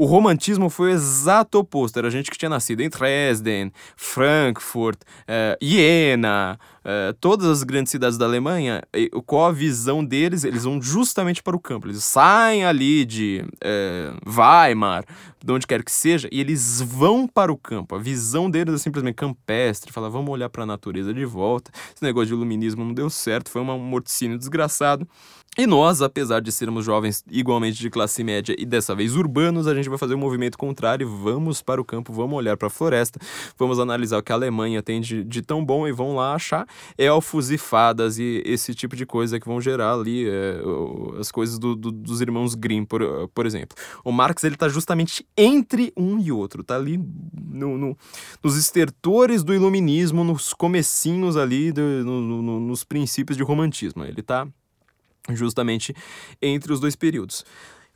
[0.00, 1.98] O romantismo foi o exato oposto.
[1.98, 8.16] Era gente que tinha nascido em Dresden, Frankfurt, eh, Iena, eh, todas as grandes cidades
[8.16, 8.80] da Alemanha.
[8.94, 10.44] E qual a visão deles?
[10.44, 11.88] Eles vão justamente para o campo.
[11.88, 15.04] Eles saem ali de eh, Weimar,
[15.44, 17.96] de onde quer que seja, e eles vão para o campo.
[17.96, 19.92] A visão deles é simplesmente campestre.
[19.92, 21.72] Fala, vamos olhar para a natureza de volta.
[21.92, 25.08] Esse negócio de iluminismo não deu certo, foi um morticínio desgraçado.
[25.56, 29.74] E nós, apesar de sermos jovens igualmente de classe média e dessa vez urbanos, a
[29.74, 33.18] gente vai fazer um movimento contrário vamos para o campo, vamos olhar para a floresta,
[33.58, 36.64] vamos analisar o que a Alemanha tem de, de tão bom e vão lá achar
[36.96, 40.60] elfos e fadas e esse tipo de coisa que vão gerar ali é,
[41.18, 43.02] as coisas do- do- dos irmãos Grimm, por,
[43.34, 43.76] por exemplo.
[44.04, 46.96] O Marx, ele tá justamente entre um e outro, tá ali
[47.34, 47.96] no, no-
[48.44, 54.04] nos estertores do iluminismo, nos comecinhos ali, do- no- no- no- nos princípios de romantismo.
[54.04, 54.46] Ele tá
[55.34, 55.94] justamente
[56.40, 57.44] entre os dois períodos.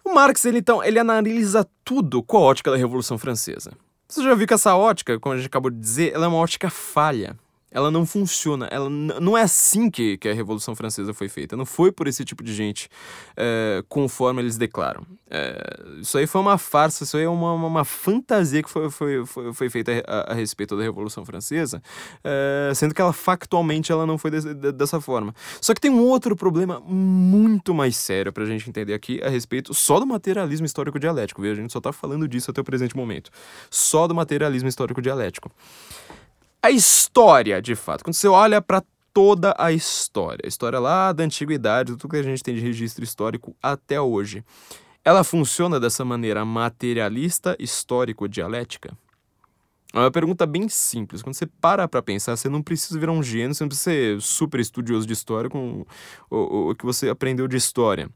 [0.04, 3.72] O Marx, ele, então, ele analisa tudo com a ótica da Revolução Francesa.
[4.08, 6.38] Você já viu que essa ótica, como a gente acabou de dizer, ela é uma
[6.38, 7.36] ótica falha.
[7.72, 8.68] Ela não funciona.
[8.70, 11.56] Ela não é assim que, que a Revolução Francesa foi feita.
[11.56, 12.88] Não foi por esse tipo de gente,
[13.36, 15.06] é, conforme eles declaram.
[15.30, 18.90] É, isso aí foi uma farsa, isso aí é uma, uma, uma fantasia que foi,
[18.90, 21.82] foi, foi, foi feita a, a respeito da Revolução Francesa,
[22.22, 25.34] é, sendo que ela factualmente ela não foi desse- de- dessa forma.
[25.60, 29.72] Só que tem um outro problema muito mais sério pra gente entender aqui a respeito
[29.72, 31.52] só do materialismo histórico dialético, viu?
[31.52, 33.30] A gente só tá falando disso até o presente momento.
[33.70, 35.50] Só do materialismo histórico dialético.
[36.62, 38.82] A história, de fato, quando você olha para
[39.12, 43.04] toda a história, a história lá da antiguidade, tudo que a gente tem de registro
[43.04, 44.44] histórico até hoje,
[45.04, 48.96] ela funciona dessa maneira materialista, histórico-dialética?
[49.92, 51.20] É uma pergunta bem simples.
[51.20, 54.22] Quando você para pra pensar, você não precisa virar um gênio, você não precisa ser
[54.22, 55.84] super estudioso de história com
[56.30, 58.08] o, o- o que você aprendeu de história.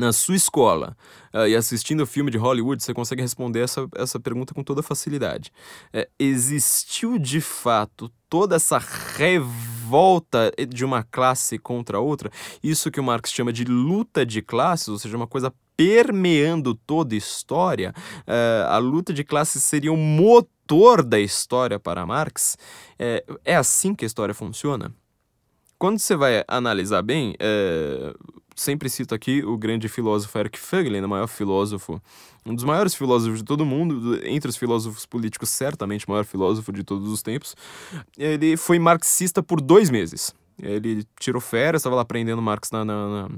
[0.00, 0.96] Na sua escola
[1.32, 5.50] ah, e assistindo filme de Hollywood, você consegue responder essa, essa pergunta com toda facilidade.
[5.92, 12.30] É, existiu de fato toda essa revolta de uma classe contra outra,
[12.62, 17.16] isso que o Marx chama de luta de classes, ou seja, uma coisa permeando toda
[17.16, 22.56] a história, uh, a luta de classes seria o motor da história para Marx.
[22.96, 24.94] É, é assim que a história funciona?
[25.78, 28.12] Quando você vai analisar bem, é,
[28.60, 32.00] sempre cito aqui o grande filósofo Eric Fögelen, o maior filósofo,
[32.44, 36.72] um dos maiores filósofos de todo mundo, entre os filósofos políticos, certamente o maior filósofo
[36.72, 37.54] de todos os tempos.
[38.16, 40.34] Ele foi marxista por dois meses.
[40.60, 43.28] Ele tirou férias, estava lá aprendendo Marx na, na, na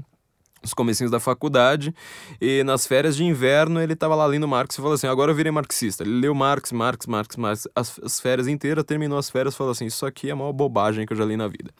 [0.61, 1.93] nos comecinhos da faculdade,
[2.39, 5.35] e nas férias de inverno ele estava lá lendo Marx e falou assim, agora eu
[5.35, 6.03] virei marxista.
[6.03, 9.71] Ele leu Marx, Marx, Marx, Marx, as, as férias inteiras, terminou as férias e falou
[9.71, 11.71] assim, isso aqui é a maior bobagem que eu já li na vida.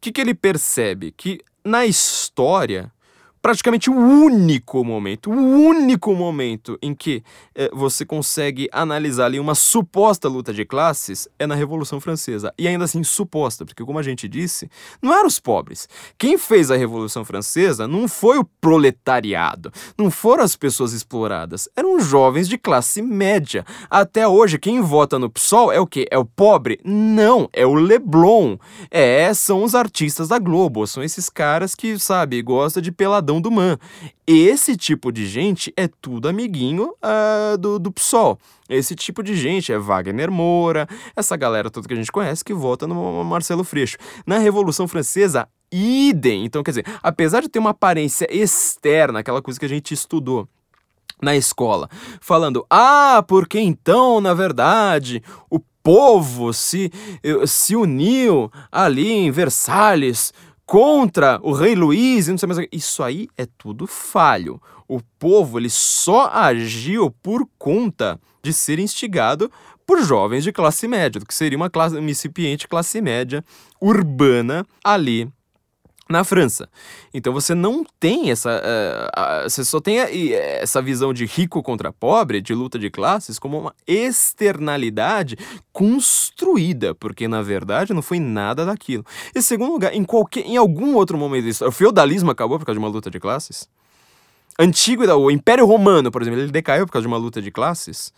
[0.00, 1.12] Que, que ele percebe?
[1.12, 2.90] Que na história
[3.42, 7.22] praticamente o único momento, o único momento em que
[7.54, 12.52] eh, você consegue analisar ali uma suposta luta de classes é na Revolução Francesa.
[12.58, 14.70] E ainda assim suposta, porque como a gente disse,
[15.00, 15.88] não eram os pobres.
[16.18, 21.98] Quem fez a Revolução Francesa não foi o proletariado, não foram as pessoas exploradas, eram
[22.00, 23.64] jovens de classe média.
[23.88, 26.06] Até hoje, quem vota no PSOL é o quê?
[26.10, 26.78] É o pobre?
[26.84, 28.58] Não, é o Leblon.
[28.90, 33.40] É, são os artistas da Globo, são esses caras que, sabe, gosta de peladão cidadão
[33.40, 33.78] do MAN.
[34.26, 38.38] Esse tipo de gente é tudo amiguinho uh, do, do PSOL.
[38.68, 42.52] Esse tipo de gente é Wagner Moura, essa galera toda que a gente conhece que
[42.52, 43.96] vota no Marcelo Freixo.
[44.26, 46.44] Na Revolução Francesa, idem.
[46.44, 50.48] Então, quer dizer, apesar de ter uma aparência externa, aquela coisa que a gente estudou
[51.22, 51.88] na escola,
[52.20, 56.90] falando, ah, porque então, na verdade, o povo se,
[57.46, 60.32] se uniu ali em Versalhes
[60.70, 62.68] contra o rei Luís e não sei mais.
[62.70, 64.62] Isso aí é tudo falho.
[64.86, 69.50] O povo ele só agiu por conta de ser instigado
[69.84, 73.44] por jovens de classe média, do que seria uma, classe, uma incipiente classe média
[73.80, 75.28] urbana ali
[76.10, 76.68] na França.
[77.14, 78.50] Então você não tem essa.
[78.50, 83.38] Uh, uh, você só tem essa visão de rico contra pobre, de luta de classes,
[83.38, 85.38] como uma externalidade
[85.72, 89.04] construída, porque na verdade não foi nada daquilo.
[89.34, 92.66] E segundo lugar, em, qualquer, em algum outro momento da história, o feudalismo acabou por
[92.66, 93.68] causa de uma luta de classes?
[94.58, 98.12] Antigo, o Império Romano, por exemplo, ele decaiu por causa de uma luta de classes?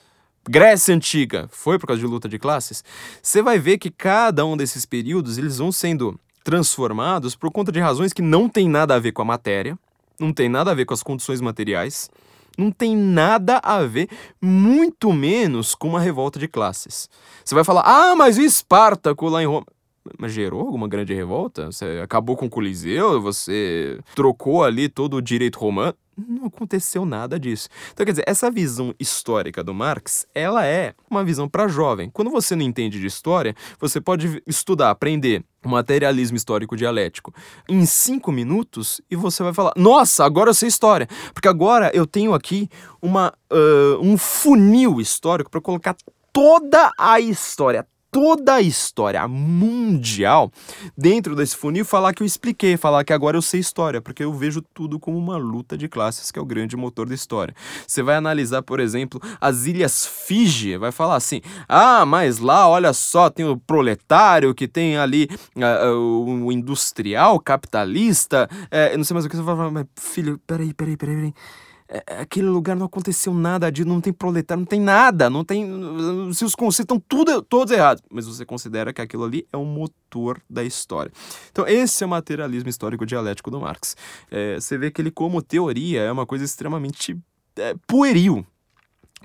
[0.49, 2.83] Grécia Antiga foi por causa de luta de classes?
[3.23, 7.81] Você vai ver que cada um desses períodos eles vão sendo transformados por conta de
[7.81, 9.79] razões que não tem nada a ver com a matéria,
[10.19, 12.11] não tem nada a ver com as condições materiais,
[12.57, 14.09] não tem nada a ver,
[14.41, 17.09] muito menos com uma revolta de classes.
[17.45, 19.67] Você vai falar, ah, mas o Espartaco lá em Roma.
[20.19, 21.67] Mas gerou alguma grande revolta?
[21.67, 23.23] Você acabou com o Coliseu?
[23.23, 25.95] Você trocou ali todo o direito romano?
[26.17, 27.69] Não aconteceu nada disso.
[27.93, 32.11] Então, quer dizer, essa visão histórica do Marx, ela é uma visão para jovem.
[32.11, 37.33] Quando você não entende de história, você pode estudar, aprender materialismo histórico dialético
[37.69, 41.09] em cinco minutos e você vai falar: Nossa, agora eu sei história.
[41.33, 42.69] Porque agora eu tenho aqui
[43.01, 45.97] uma, uh, um funil histórico para colocar
[46.33, 50.53] toda a história, toda a história mundial
[50.97, 54.33] dentro desse funil falar que eu expliquei, falar que agora eu sei história, porque eu
[54.35, 57.55] vejo tudo como uma luta de classes, que é o grande motor da história.
[57.87, 62.93] Você vai analisar, por exemplo, as ilhas Fiji, vai falar assim: ah, mas lá, olha
[62.93, 69.15] só, tem o proletário, que tem ali uh, uh, o industrial, capitalista, uh, não sei
[69.15, 71.35] mais o que você vai falar, mas filho, peraí, peraí, peraí, peraí.
[71.93, 75.45] É, é, aquele lugar não aconteceu nada de não tem proletário, não tem nada, não
[75.45, 75.69] tem.
[76.33, 78.03] Se os conceitos estão tudo, todos errados.
[78.11, 81.13] Mas você considera que aquilo ali é o motor da história.
[81.51, 83.95] Então, esse é o materialismo histórico dialético do Marx.
[84.31, 87.15] É, você vê que ele, como teoria, é uma coisa extremamente
[87.57, 88.47] é, pueril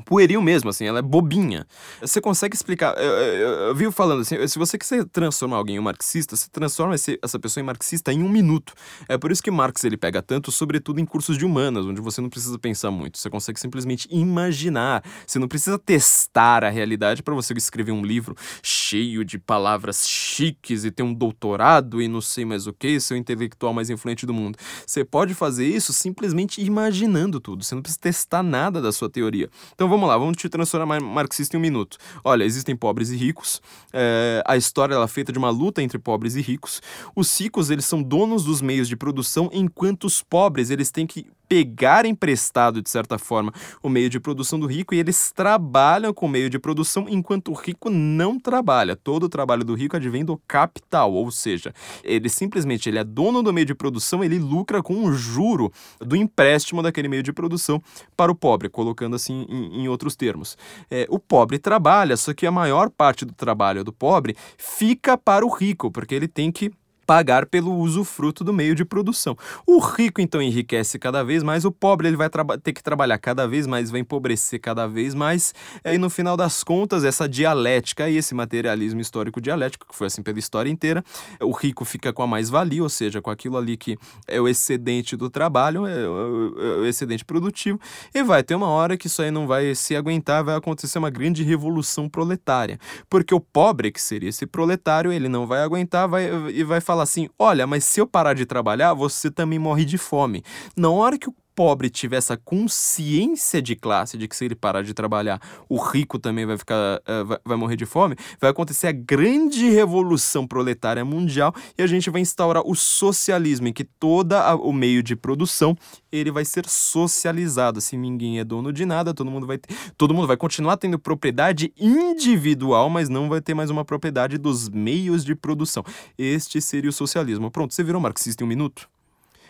[0.06, 1.66] pueril mesmo, assim, ela é bobinha.
[2.02, 2.98] Você consegue explicar.
[2.98, 6.50] Eu, eu, eu, vivo falando assim: se você quiser transformar alguém em um marxista, você
[6.50, 8.74] transforma esse, essa pessoa em marxista em um minuto.
[9.08, 12.22] É por isso que Marx ele pega tanto, sobretudo em cursos de humanas, onde você
[12.22, 13.18] não precisa pensar muito.
[13.18, 15.04] Você consegue simplesmente imaginar.
[15.26, 20.86] Você não precisa testar a realidade para você escrever um livro cheio de palavras chiques
[20.86, 24.26] e ter um doutorado e não sei mais o que, ser o intelectual mais influente
[24.26, 24.58] do mundo.
[24.86, 27.64] Você pode fazer isso simplesmente imaginando tudo.
[27.64, 29.50] Você não precisa testar nada da sua teoria.
[29.74, 31.98] Então, então vamos lá, vamos te transformar marxista em um minuto.
[32.22, 33.62] Olha, existem pobres e ricos.
[33.94, 36.82] É, a história ela é feita de uma luta entre pobres e ricos.
[37.16, 41.26] Os ricos eles são donos dos meios de produção, enquanto os pobres eles têm que
[41.48, 46.26] pegar emprestado, de certa forma, o meio de produção do rico e eles trabalham com
[46.26, 48.95] o meio de produção enquanto o rico não trabalha.
[48.95, 51.74] Todo o trabalho do rico advém do capital, ou seja,
[52.04, 56.16] ele simplesmente ele é dono do meio de produção, ele lucra com o juro do
[56.16, 57.82] empréstimo daquele meio de produção
[58.16, 60.58] para o pobre, colocando assim em, em outros termos.
[60.89, 65.45] É, o pobre trabalha, só que a maior parte do trabalho do pobre fica para
[65.45, 66.72] o rico, porque ele tem que
[67.08, 69.38] pagar pelo usufruto do meio de produção.
[69.66, 72.30] O rico então enriquece cada vez mais, o pobre ele vai
[72.62, 75.55] ter que trabalhar cada vez mais, vai empobrecer cada vez mais,
[75.86, 80.22] e no final das contas, essa dialética e esse materialismo histórico dialético, que foi assim
[80.22, 81.01] pela história inteira,
[81.41, 83.97] o rico fica com a mais-valia, ou seja, com aquilo ali que
[84.28, 87.80] é o excedente do trabalho, é o, é o excedente produtivo,
[88.14, 91.10] e vai ter uma hora que isso aí não vai se aguentar, vai acontecer uma
[91.10, 92.78] grande revolução proletária,
[93.10, 96.97] porque o pobre, que seria esse proletário, ele não vai aguentar vai, e vai falar
[96.98, 100.43] fala assim: olha, mas se eu parar de trabalhar, você também morre de fome.
[100.76, 104.84] Na hora que o pobre tiver essa consciência de classe, de que se ele parar
[104.84, 108.86] de trabalhar, o rico também vai ficar, uh, vai, vai, morrer de fome, vai acontecer
[108.86, 114.36] a grande revolução proletária mundial e a gente vai instaurar o socialismo, em que todo
[114.62, 115.76] o meio de produção
[116.12, 117.80] ele vai ser socializado.
[117.80, 120.99] Assim, ninguém é dono de nada, todo mundo vai ter, todo mundo vai continuar tendo
[120.99, 125.84] propriedade individual, mas não vai ter mais uma propriedade dos meios de produção.
[126.20, 127.49] Este seria o socialismo.
[127.49, 128.88] Pronto, você virou marxista em um minuto?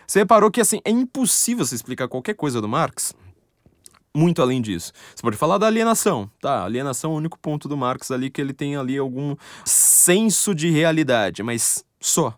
[0.07, 3.13] Você reparou que assim, é impossível você explicar qualquer coisa do Marx
[4.17, 4.91] muito além disso.
[5.15, 6.63] Você pode falar da alienação, tá?
[6.63, 10.71] Alienação é o único ponto do Marx ali que ele tem ali algum senso de
[10.71, 12.35] realidade, mas só.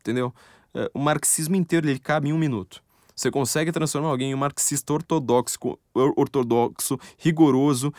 [0.00, 0.32] Entendeu?
[0.72, 2.82] É, o marxismo inteiro ele cabe em um minuto.
[3.14, 5.58] Você consegue transformar alguém em um marxista ortodoxo,
[5.94, 7.92] ortodoxo, rigoroso,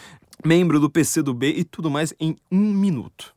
[0.44, 3.36] membro do PCdoB e tudo mais em um minuto.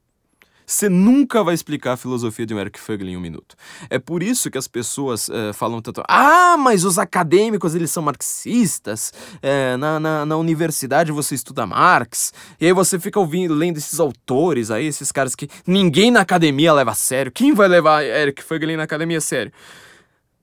[0.66, 3.54] Você nunca vai explicar a filosofia de Eric Fögel em um minuto.
[3.88, 8.02] É por isso que as pessoas é, falam tanto, ah, mas os acadêmicos eles são
[8.02, 13.76] marxistas, é, na, na, na, universidade você estuda Marx, e aí você fica ouvindo, lendo
[13.76, 17.30] esses autores aí, esses caras que ninguém na academia leva a sério.
[17.30, 19.52] Quem vai levar Eric Fögel na academia a sério?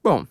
[0.01, 0.25] Bom,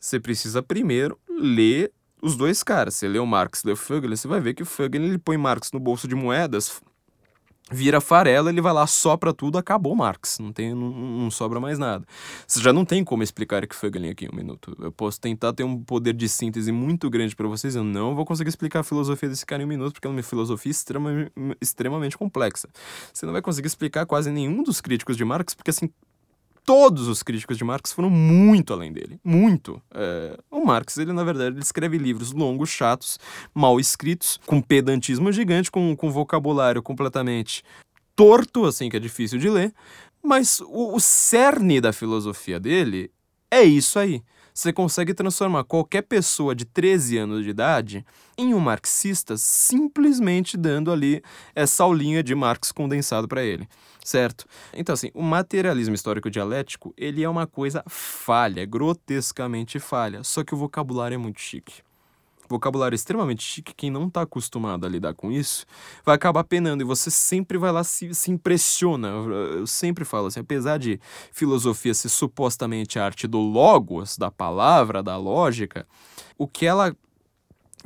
[0.00, 2.94] você precisa primeiro ler os dois caras.
[2.94, 5.36] Você lê o Marx lê o Fögel, você vai ver que o Fögel ele põe
[5.36, 6.80] Marx no bolso de moedas,
[7.70, 10.38] vira farela, ele vai lá, sopra tudo, acabou Marx.
[10.38, 12.06] Não, tem, não, não sobra mais nada.
[12.46, 14.76] Você já não tem como explicar Eric Fögelin aqui em um minuto.
[14.80, 18.24] Eu posso tentar ter um poder de síntese muito grande para vocês, eu não vou
[18.24, 22.16] conseguir explicar a filosofia desse cara em um minuto, porque é uma filosofia extrema, extremamente
[22.16, 22.68] complexa.
[23.12, 25.90] Você não vai conseguir explicar quase nenhum dos críticos de Marx, porque assim,
[26.66, 29.20] todos os críticos de Marx foram muito além dele.
[29.22, 29.80] Muito.
[29.94, 33.20] É, o Marx, ele, na verdade, ele escreve livros longos, chatos,
[33.54, 37.62] mal escritos, com pedantismo gigante, com, com vocabulário completamente
[38.16, 39.72] torto, assim, que é difícil de ler.
[40.20, 43.12] Mas o, o cerne da filosofia dele
[43.48, 44.20] é isso aí.
[44.52, 48.04] Você consegue transformar qualquer pessoa de 13 anos de idade
[48.36, 51.22] em um marxista simplesmente dando ali
[51.54, 53.68] essa aulinha de Marx condensado para ele
[54.06, 54.46] certo?
[54.72, 60.54] Então, assim, o materialismo histórico dialético, ele é uma coisa falha, grotescamente falha, só que
[60.54, 61.82] o vocabulário é muito chique.
[62.48, 65.66] Vocabulário extremamente chique, quem não está acostumado a lidar com isso,
[66.04, 69.08] vai acabar penando e você sempre vai lá se, se impressiona.
[69.08, 71.00] Eu sempre falo assim, apesar de
[71.32, 75.84] filosofia ser supostamente a arte do logos, da palavra, da lógica,
[76.38, 76.96] o que ela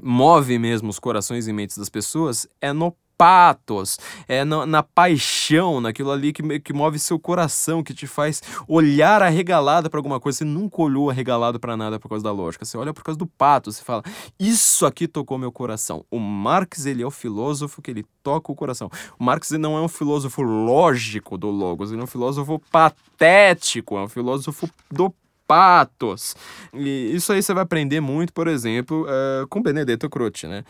[0.03, 5.79] move mesmo os corações e mentes das pessoas é no patos, é na, na, paixão,
[5.79, 10.39] naquilo ali que, que move seu coração, que te faz olhar arregalado para alguma coisa.
[10.39, 12.65] Você nunca olhou arregalado para nada por causa da lógica.
[12.65, 14.03] Você olha por causa do pato, você fala:
[14.39, 16.03] Isso aqui tocou meu coração.
[16.11, 18.89] O Marx, ele é o filósofo que ele toca o coração.
[19.19, 24.03] O Marx não é um filósofo lógico do Logos, ele é um filósofo patético, é
[24.03, 25.13] um filósofo do
[25.51, 26.37] patos.
[26.73, 30.63] E isso aí você vai aprender muito, por exemplo, uh, com Benedetto Croce, né?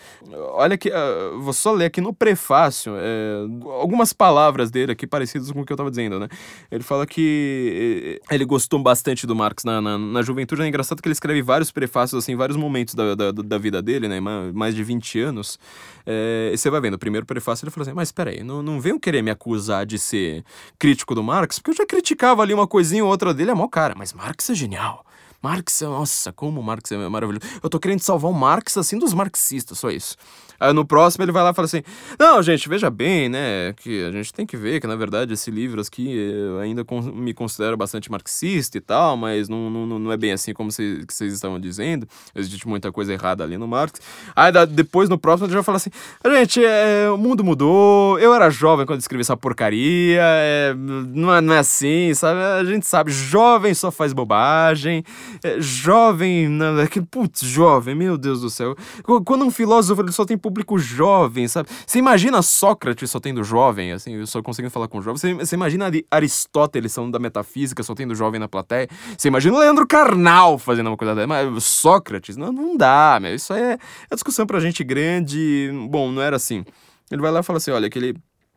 [0.55, 5.53] Olha que, uh, vou só ler aqui no prefácio uh, algumas palavras dele aqui parecidas
[5.53, 6.29] com o que eu estava dizendo, né?
[6.71, 10.63] Ele fala que ele gostou bastante do Marx na, na, na, juventude.
[10.63, 14.09] É engraçado que ele escreve vários prefácios, assim, vários momentos da, da, da vida dele,
[14.09, 14.19] né?
[14.19, 15.59] Mais de 20 anos.
[16.07, 18.81] E você vai vendo, o primeiro prefácio ele fala assim, mas espera aí, não, não
[18.81, 20.43] venham querer me acusar de ser
[20.79, 23.69] crítico do Marx, porque eu já criticava ali uma coisinha ou outra dele, é mau
[23.69, 25.05] cara, mas Marx é genial genial.
[25.43, 27.47] Marx, nossa, como Marx é maravilhoso.
[27.63, 30.17] Eu tô querendo salvar o Marx assim dos marxistas, só isso.
[30.61, 31.83] Aí no próximo ele vai lá e fala assim:
[32.19, 33.73] Não, gente, veja bem, né?
[33.79, 36.85] Que a gente tem que ver que na verdade esse livro aqui eu ainda
[37.15, 41.33] me considero bastante marxista e tal, mas não, não, não é bem assim como vocês,
[41.33, 42.07] estavam dizendo.
[42.35, 44.01] Existe muita coisa errada ali no Marx.
[44.37, 45.91] Aí depois no próximo ele já fala assim:
[46.27, 51.41] Gente, é, o mundo mudou, eu era jovem quando escrevi essa porcaria, é, não, é,
[51.41, 52.39] não é assim, sabe?
[52.39, 55.03] A gente sabe, jovem só faz bobagem.
[55.43, 58.75] É, jovem, na, que, putz, jovem, meu Deus do céu.
[59.03, 61.69] Qu- Quando um filósofo ele só tem público jovem, sabe?
[61.87, 65.35] Você imagina Sócrates só tendo jovem, assim, eu só conseguindo falar com jovem.
[65.37, 68.89] Você, imagina Ari- Aristóteles falando da metafísica, só tendo jovem na plateia.
[69.17, 71.27] Você imagina Leandro Carnal fazendo uma coisa dessa.
[71.27, 73.35] Mas Sócrates, não, não dá, meu.
[73.35, 73.79] Isso é,
[74.11, 75.71] é discussão pra gente grande.
[75.91, 76.65] Bom, não era assim.
[77.11, 77.99] Ele vai lá e fala assim: olha, que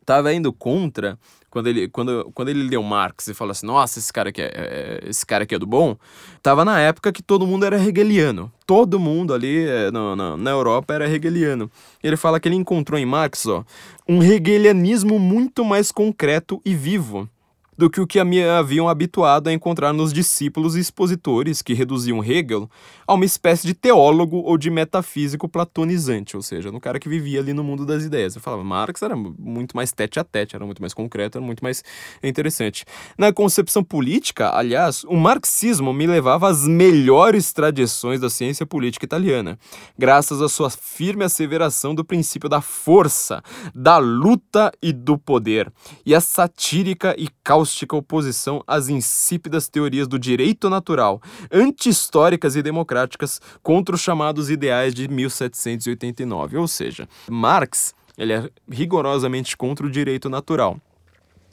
[0.04, 1.18] ele tava indo contra
[1.50, 4.46] quando ele, quando, quando ele leu Marx e falou assim, nossa, esse cara aqui é,
[4.48, 5.96] é- esse cara aqui é do bom,
[6.42, 8.52] tava na época que todo mundo era hegeliano.
[8.66, 11.70] Todo mundo ali é, no- na Europa era hegeliano.
[12.04, 13.64] Ele fala que ele encontrou em Marx, ó,
[14.10, 17.30] um hegelianismo muito mais concreto e vivo
[17.78, 22.24] do que o que me haviam habituado a encontrar nos discípulos e expositores que reduziam
[22.24, 22.70] Hegel
[23.08, 27.40] a uma espécie de teólogo ou de metafísico platonizante, ou seja, no cara que vivia
[27.40, 28.36] ali no mundo das ideias.
[28.36, 31.64] Eu falava, Marx era muito mais tete a tete, era muito mais concreto, era muito
[31.64, 31.84] mais
[32.24, 32.86] interessante.
[33.18, 39.60] Na concepção política, aliás, o marxismo me levava às melhores tradições da ciência política italiana,
[39.98, 43.42] graças à sua firme asseveração do princípio da força,
[43.74, 45.72] da luta e do poder,
[46.06, 47.28] e a satírica e
[47.64, 54.94] cáustica oposição às insípidas teorias do direito natural, anti-históricas e democráticas, contra os chamados ideais
[54.94, 56.58] de 1789.
[56.58, 60.78] Ou seja, Marx ele é rigorosamente contra o direito natural.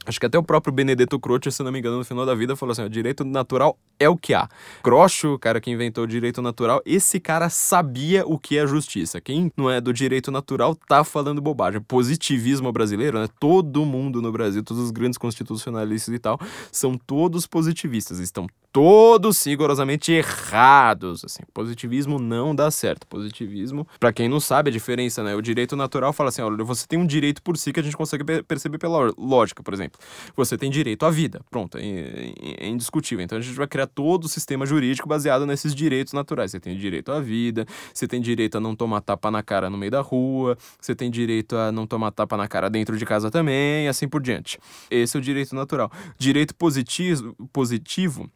[0.06, 2.56] Acho que até o próprio Benedetto Croce, se não me engano, no final da vida
[2.56, 4.48] falou assim: o direito natural é o que há.
[4.82, 9.20] Croce, o cara que inventou o direito natural, esse cara sabia o que é justiça.
[9.20, 11.80] Quem não é do direito natural tá falando bobagem.
[11.82, 13.28] Positivismo brasileiro, né?
[13.38, 16.40] Todo mundo no Brasil, todos os grandes constitucionalistas e tal,
[16.72, 18.18] são todos positivistas.
[18.20, 21.24] Estão todos rigorosamente errados.
[21.24, 23.06] Assim, positivismo não dá certo.
[23.06, 25.34] Positivismo, pra quem não sabe a diferença, né?
[25.34, 27.96] O direito natural fala assim: olha, você tem um direito por si que a gente
[27.96, 29.99] consegue per- perceber pela lógica, por exemplo.
[30.36, 31.40] Você tem direito à vida.
[31.50, 33.24] Pronto, é, é- é indiscutível.
[33.24, 36.50] Então a gente vai criar todo o sistema jurídico baseado nesses direitos naturais.
[36.50, 39.78] Você tem direito à vida, você tem direito a não tomar tapa na cara no
[39.78, 43.30] meio da rua, você tem direito a não tomar tapa na cara dentro de casa
[43.30, 44.58] também, e assim por diante.
[44.90, 45.90] Esse é o direito natural.
[46.18, 48.30] Direito positivo, positivo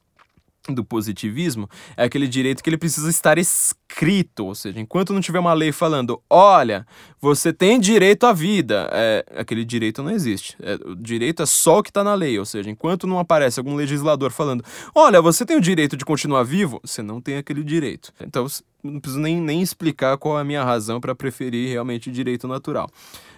[0.72, 5.38] do positivismo é aquele direito que ele precisa estar escrito, ou seja, enquanto não tiver
[5.38, 6.86] uma lei falando, olha,
[7.20, 10.56] você tem direito à vida, é, aquele direito não existe.
[10.62, 13.60] É, o direito é só o que está na lei, ou seja, enquanto não aparece
[13.60, 17.62] algum legislador falando, olha, você tem o direito de continuar vivo, você não tem aquele
[17.62, 18.12] direito.
[18.20, 18.46] Então,
[18.82, 22.88] não preciso nem, nem explicar qual é a minha razão para preferir realmente direito natural.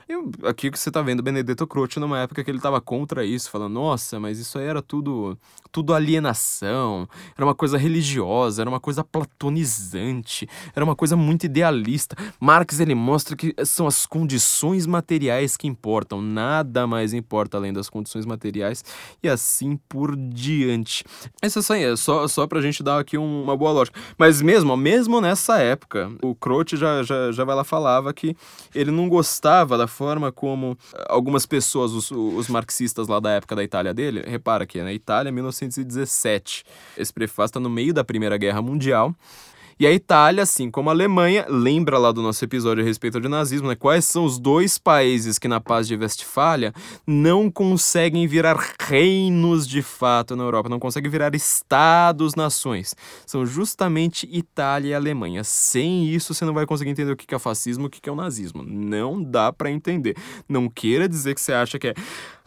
[0.09, 3.51] Eu, aqui que você tá vendo Benedetto Croce numa época que ele tava contra isso,
[3.51, 5.37] falando, nossa, mas isso aí era tudo,
[5.73, 12.15] tudo alienação, era uma coisa religiosa, era uma coisa platonizante, era uma coisa muito idealista.
[12.39, 17.91] Marx ele mostra que são as condições materiais que importam, nada mais importa além das
[17.91, 18.85] condições materiais
[19.21, 21.03] e assim por diante.
[21.43, 23.99] Isso aí é só, só pra gente dar aqui um- uma boa lógica.
[24.17, 28.37] Mas mesmo, mesmo nessa época, o Croce já, já, já vai lá falava que
[28.73, 33.57] ele não gostava da forma como eh, algumas pessoas, os, os marxistas lá da época
[33.57, 36.65] da Itália dele, repara que na Itália, 1917.
[36.99, 39.15] Esse prefácio está no meio da Primeira Guerra Mundial.
[39.79, 43.29] E a Itália, assim como a Alemanha, lembra lá do nosso episódio a respeito de
[43.29, 43.75] nazismo, né?
[43.75, 46.73] Quais são os dois países que na paz de Westfália
[47.07, 52.95] não conseguem virar reinos de fato na Europa, não conseguem virar estados-nações.
[53.27, 55.45] São justamente Itália e Alemanha.
[55.45, 58.17] Sem isso, você não vai conseguir entender o que é fascismo o que é o
[58.17, 58.63] nazismo.
[58.63, 60.17] Não dá pra entender.
[60.49, 61.95] Não queira dizer que você acha que é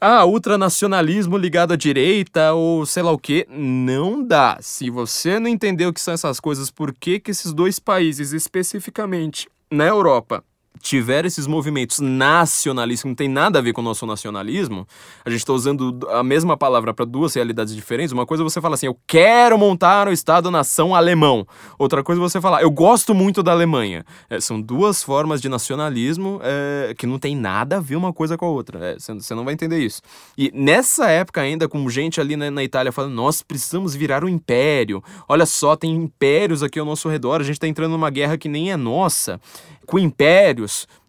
[0.02, 3.46] ah, ultranacionalismo ligado à direita ou sei lá o que.
[3.50, 4.58] Não dá.
[4.62, 8.32] Se você não entendeu o que são essas coisas, por que, que esses dois países,
[8.32, 10.44] especificamente na Europa,
[10.82, 14.88] tiveram esses movimentos nacionalistas, que não tem nada a ver com o nosso nacionalismo,
[15.26, 18.12] a gente está usando a mesma palavra para duas realidades diferentes.
[18.12, 21.46] Uma coisa é você fala assim, eu quero montar o Estado-nação alemão.
[21.78, 24.06] Outra coisa é você falar, eu gosto muito da Alemanha.
[24.30, 28.38] É, são duas formas de nacionalismo é, que não tem nada a ver uma coisa
[28.38, 28.80] com a outra.
[28.92, 30.02] É, Você você não vai entender isso.
[30.38, 34.30] E nessa época ainda, com gente ali na, na Itália falando, nós precisamos virar um
[34.30, 35.04] império.
[35.28, 38.48] Olha só, tem impérios aqui ao nosso redor, a gente está entrando numa guerra que
[38.48, 39.40] nem é nossa,
[39.86, 39.98] com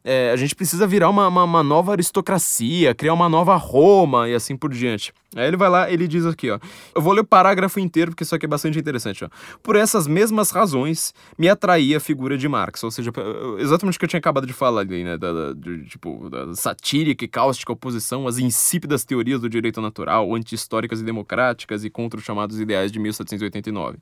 [0.04, 4.34] É, a gente precisa virar uma, uma, uma nova aristocracia, criar uma nova Roma e
[4.34, 5.12] assim por diante.
[5.36, 6.58] Aí ele vai lá, ele diz aqui, ó.
[6.94, 9.28] Eu vou ler o parágrafo inteiro porque isso aqui é bastante interessante, ó.
[9.62, 13.12] Por essas mesmas razões, me atraía a figura de Marx, ou seja,
[13.58, 16.52] exatamente o que eu tinha acabado de falar ali, né, da, da- de, tipo, da
[16.54, 22.18] satírica e cáustica oposição às insípidas teorias do direito natural, anti-históricas e democráticas e contra
[22.18, 23.98] os chamados ideais de 1789,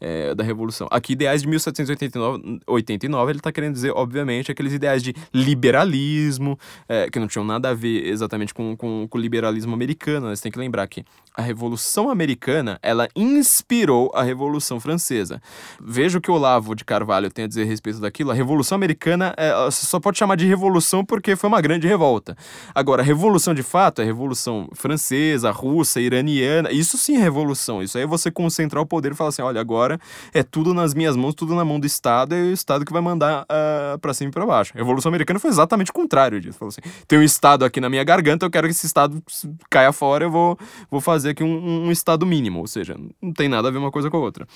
[0.00, 0.88] é, da Revolução.
[0.90, 6.58] Aqui, ideais de 1789, 89, ele tá querendo dizer, obviamente, aqueles ideais de liberalismo,
[6.88, 10.34] é, que não tinham nada a ver exatamente com, com, com o liberalismo americano, né?
[10.34, 11.04] Você tem que lembrar lembrar que
[11.34, 15.40] a Revolução Americana, ela inspirou a Revolução Francesa.
[15.80, 18.30] Veja o que Olavo de Carvalho tem a dizer a respeito daquilo.
[18.30, 22.36] A Revolução Americana, é, só pode chamar de revolução porque foi uma grande revolta.
[22.74, 26.70] Agora, a Revolução de fato é Revolução Francesa, Russa, Iraniana.
[26.70, 27.82] Isso sim é revolução.
[27.82, 29.98] Isso aí é você concentrar o poder e falar assim, olha, agora
[30.34, 33.00] é tudo nas minhas mãos, tudo na mão do Estado, e o Estado que vai
[33.00, 34.72] mandar uh, pra cima e pra baixo.
[34.74, 36.58] A Revolução Americana foi exatamente o contrário disso.
[36.58, 39.22] Falou assim, tem um Estado aqui na minha garganta, eu quero que esse Estado
[39.70, 40.58] caia fora, eu vou,
[40.90, 43.90] vou fazer aqui um, um estado mínimo, ou seja, não tem nada a ver uma
[43.90, 44.46] coisa com a outra.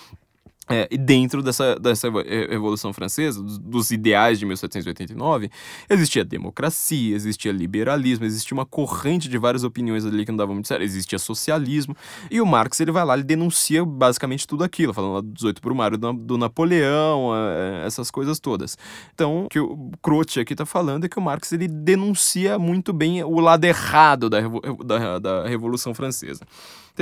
[0.68, 5.48] É, e dentro dessa, dessa Revolução Francesa, dos, dos, ideais de 1789,
[5.88, 10.66] existia democracia, existia liberalismo, existia uma corrente de várias opiniões ali que não davam muito
[10.66, 11.96] certo, existia socialismo,
[12.28, 15.62] e o Marx ele vai lá e denuncia basicamente tudo aquilo, falando lá do 18
[15.62, 18.76] por Mário do, do Napoleão, é, essas coisas todas.
[19.14, 22.92] Então, o que o Croce aqui está falando é que o Marx ele denuncia muito
[22.92, 24.40] bem o lado errado da,
[24.84, 26.40] da, da Revolução Francesa.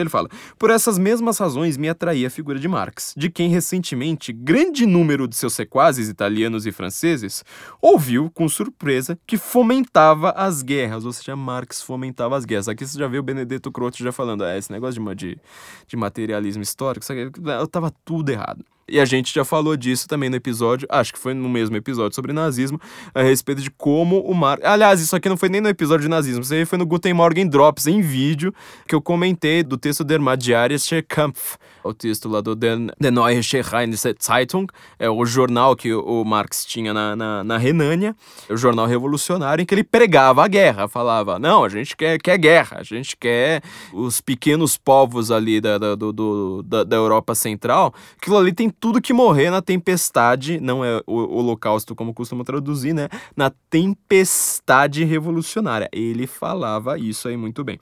[0.00, 0.28] Ele fala:
[0.58, 5.26] Por essas mesmas razões me atraía a figura de Marx, de quem recentemente grande número
[5.28, 7.44] de seus sequazes italianos e franceses
[7.80, 12.68] ouviu com surpresa que fomentava as guerras, ou seja, Marx fomentava as guerras.
[12.68, 15.38] Aqui você já vê o Benedetto Croce já falando: ah, esse negócio de, de,
[15.86, 18.64] de materialismo histórico, eu tava tudo errado.
[18.88, 22.14] E a gente já falou disso também no episódio, acho que foi no mesmo episódio
[22.14, 22.80] sobre nazismo,
[23.14, 24.58] a respeito de como o Mar.
[24.62, 27.14] Aliás, isso aqui não foi nem no episódio de nazismo, isso aí foi no Guten
[27.14, 28.54] Morgen Drops em vídeo,
[28.86, 34.66] que eu comentei do texto Der Magyarische Kampf o lá do Der Neue Rheinische Zeitung,
[34.98, 38.16] é o jornal que o Marx tinha na, na, na Renânia,
[38.48, 42.38] o jornal revolucionário, em que ele pregava a guerra, falava, não, a gente quer, quer
[42.38, 43.62] guerra, a gente quer
[43.92, 48.70] os pequenos povos ali da, da, do, do, da, da Europa Central, aquilo ali tem
[48.70, 55.04] tudo que morrer na tempestade, não é o holocausto como costuma traduzir, né, na tempestade
[55.04, 55.88] revolucionária.
[55.92, 57.78] Ele falava isso aí muito bem.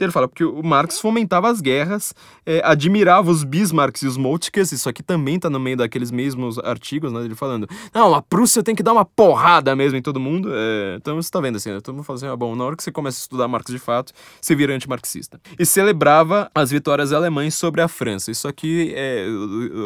[0.00, 2.14] Ele fala porque o Marx fomentava as guerras,
[2.46, 6.58] é, admirava os Bismarcks e os Moltkes, isso aqui também tá no meio daqueles mesmos
[6.58, 7.20] artigos, né?
[7.20, 10.50] Ele falando, não, a Prússia tem que dar uma porrada mesmo em todo mundo.
[10.52, 11.80] É, então você tá vendo assim, né?
[11.80, 13.78] Todo mundo fala assim, ah, bom, na hora que você começa a estudar Marx de
[13.78, 15.40] fato, você vira antimarxista.
[15.58, 18.30] E celebrava as vitórias alemães sobre a França.
[18.30, 19.26] Isso aqui é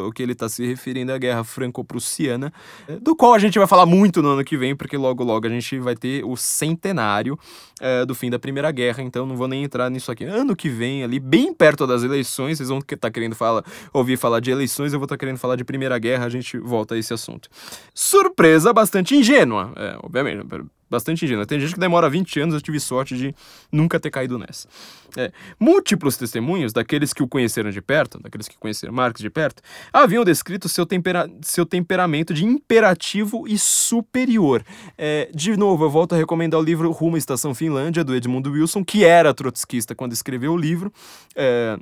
[0.06, 2.52] o, que ele tá se referindo à guerra franco-prussiana,
[2.88, 5.46] é, do qual a gente vai falar muito no ano que vem, porque logo logo
[5.46, 7.38] a gente vai ter o centenário
[7.80, 10.24] é, do fim da Primeira Guerra, então não vou nem entrar nisso aqui.
[10.24, 14.16] Ano que vem, ali, bem perto das eleições, vocês vão estar tá querendo falar, ouvir
[14.16, 16.94] falar de eleições, eu vou estar tá querendo falar de Primeira Guerra, a gente volta
[16.94, 17.48] a esse assunto.
[17.94, 20.44] Surpresa bastante ingênua, é, obviamente,
[20.90, 21.46] bastante ingênua.
[21.46, 23.34] Tem gente que demora 20 anos, eu tive sorte de
[23.70, 24.68] nunca ter caído nessa.
[25.16, 29.62] É, múltiplos testemunhos daqueles que o conheceram de perto, daqueles que conheceram Marx de perto,
[29.92, 34.64] haviam descrito seu, tempera seu temperamento de imperativo e superior.
[34.98, 38.48] É, de novo, eu volto a recomendar o livro Rumo à Estação Finlândia, do Edmund
[38.48, 40.92] Wilson, que era trotskista quando escreveu o livro.
[41.36, 41.78] É,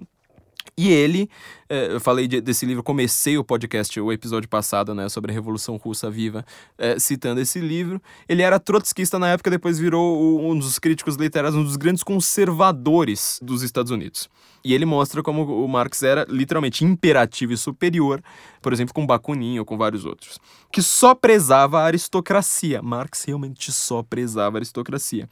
[0.77, 1.29] e ele,
[1.73, 5.77] eu falei de, desse livro, comecei o podcast, o episódio passado, né, sobre a Revolução
[5.77, 6.45] Russa Viva,
[6.77, 7.99] é, citando esse livro.
[8.29, 13.39] Ele era trotskista na época, depois virou um dos críticos literários, um dos grandes conservadores
[13.43, 14.29] dos Estados Unidos.
[14.63, 18.23] E ele mostra como o Marx era literalmente imperativo e superior,
[18.61, 20.39] por exemplo, com Bakunin ou com vários outros,
[20.71, 22.81] que só prezava a aristocracia.
[22.81, 25.29] Marx realmente só prezava a aristocracia,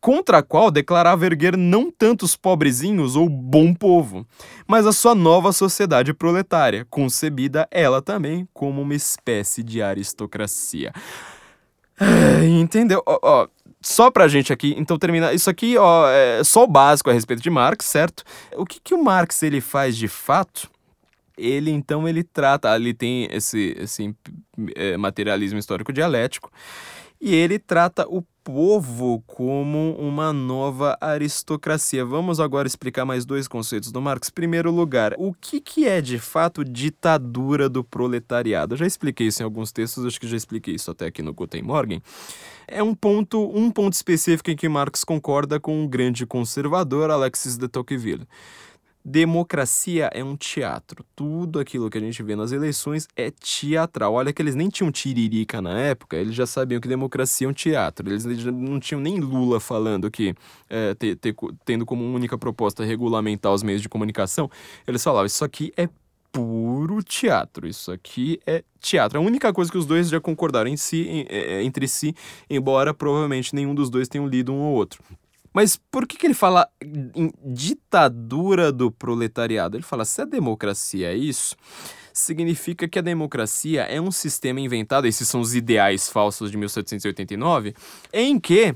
[0.00, 4.26] contra a qual declarava erguer não tanto os pobrezinhos ou bom povo,
[4.66, 5.83] mas a sua nova sociedade
[6.14, 10.92] proletária, concebida ela também como uma espécie de aristocracia.
[12.60, 13.02] Entendeu?
[13.06, 13.48] Ó, ó,
[13.80, 15.32] só pra gente aqui, então termina.
[15.32, 18.24] Isso aqui, ó, é só o básico a respeito de Marx, certo?
[18.56, 20.70] O que, que o Marx ele faz de fato?
[21.36, 24.14] Ele então ele trata, ali tem esse, esse
[24.74, 26.50] é, materialismo histórico dialético,
[27.24, 32.04] e ele trata o povo como uma nova aristocracia.
[32.04, 34.28] Vamos agora explicar mais dois conceitos do Marx.
[34.28, 38.74] Primeiro lugar, o que, que é de fato ditadura do proletariado?
[38.74, 41.32] Eu já expliquei isso em alguns textos, acho que já expliquei isso até aqui no
[41.32, 42.02] Guten Morgen.
[42.68, 47.10] É um ponto, um ponto específico em que Marx concorda com o um grande conservador
[47.10, 48.28] Alexis de Tocqueville.
[49.04, 51.04] Democracia é um teatro.
[51.14, 54.14] Tudo aquilo que a gente vê nas eleições é teatral.
[54.14, 57.52] Olha que eles nem tinham tiririca na época, eles já sabiam que democracia é um
[57.52, 58.08] teatro.
[58.08, 60.34] Eles não tinham nem Lula falando que,
[60.70, 60.96] é,
[61.66, 64.50] tendo como única proposta regulamentar os meios de comunicação,
[64.86, 65.86] eles falavam: Isso aqui é
[66.32, 67.68] puro teatro.
[67.68, 69.18] Isso aqui é teatro.
[69.18, 72.14] A única coisa que os dois já concordaram em si, em, é, entre si,
[72.48, 75.02] embora provavelmente nenhum dos dois tenham lido um ou outro.
[75.54, 79.76] Mas por que, que ele fala em ditadura do proletariado?
[79.76, 81.54] Ele fala: se a democracia é isso,
[82.12, 87.74] significa que a democracia é um sistema inventado, esses são os ideais falsos de 1789,
[88.12, 88.74] em que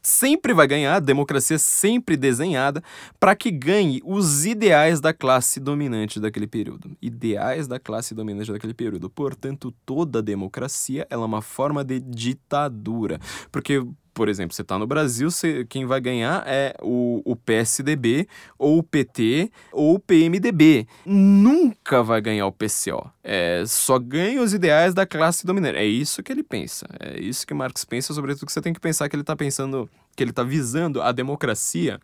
[0.00, 2.82] sempre vai ganhar, a democracia é sempre desenhada
[3.18, 6.96] para que ganhe os ideais da classe dominante daquele período.
[7.02, 9.10] Ideais da classe dominante daquele período.
[9.10, 13.20] Portanto, toda democracia é uma forma de ditadura.
[13.52, 13.84] Porque
[14.18, 18.26] por exemplo, você está no Brasil, você, quem vai ganhar é o, o PSDB,
[18.58, 20.88] ou o PT, ou o PMDB.
[21.06, 23.08] Nunca vai ganhar o PCO.
[23.22, 25.78] É, só ganha os ideais da classe dominante.
[25.78, 26.84] É isso que ele pensa.
[26.98, 29.88] É isso que Marx pensa, sobretudo que você tem que pensar que ele está pensando,
[30.16, 32.00] que ele está visando a democracia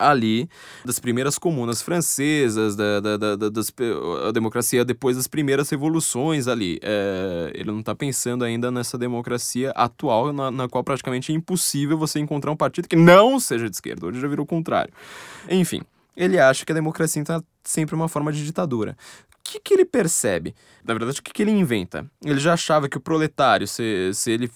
[0.00, 0.48] ali
[0.84, 3.72] das primeiras comunas francesas, da, da, da, das,
[4.26, 6.78] a democracia depois das primeiras revoluções ali.
[6.82, 11.98] É, ele não está pensando ainda nessa democracia atual, na, na, qual praticamente é impossível
[11.98, 14.06] você encontrar um partido que não seja de esquerda.
[14.06, 14.92] Hoje já virou o contrário.
[15.48, 15.82] Enfim,
[16.16, 18.96] ele acha que a democracia está sempre uma forma de ditadura
[19.50, 20.54] que, que ele percebe?
[20.84, 22.08] Na verdade, o que, que ele inventa?
[22.24, 24.50] Ele já achava que o proletário, se, se ele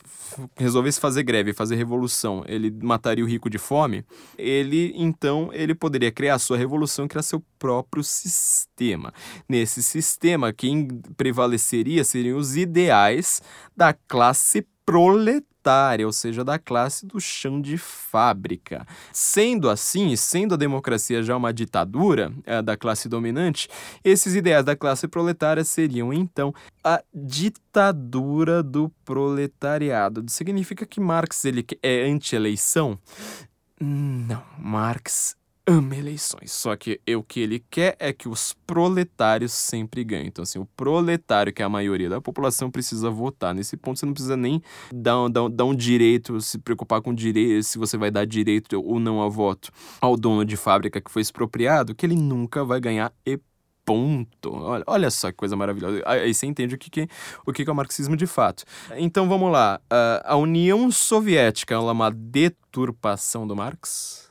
[0.57, 4.05] resolvesse fazer greve, fazer revolução, ele mataria o rico de fome.
[4.39, 9.13] Ele, então, ele poderia criar a sua revolução, criar seu próprio sistema.
[9.49, 10.87] Nesse sistema, quem
[11.17, 13.43] prevaleceria seriam os ideais
[13.77, 15.55] da classe proletária
[16.05, 18.87] ou seja, da classe do chão de fábrica.
[19.13, 23.69] Sendo assim, sendo a democracia já uma ditadura é, da classe dominante,
[24.05, 30.25] esses ideais da classe proletária seriam então a ditadura do proletariado.
[30.29, 32.99] Significa que Marx ele é anti-eleição?
[33.81, 35.35] Não, Marx
[35.67, 36.53] ama eleições.
[36.53, 40.27] Só que o que ele quer é que os proletários sempre ganhem.
[40.27, 43.55] Então, assim, o proletário, que é a maioria da população, precisa votar.
[43.55, 44.63] Nesse ponto, você não precisa nem
[44.93, 48.81] dar, um, dar, dar um direito, se preocupar com direito, se você vai dar direito
[48.81, 52.81] ou não a voto ao dono de fábrica que foi expropriado, que ele nunca vai
[52.81, 53.39] ganhar e
[53.85, 54.51] ponto.
[54.51, 56.03] Olha, olha só que coisa maravilhosa.
[56.07, 57.09] Aí você entende o que, que,
[57.47, 58.65] o que, que é o marxismo de fato.
[58.97, 59.81] Então vamos lá.
[59.85, 64.24] Uh, a União Soviética é uma deturpação do Marx?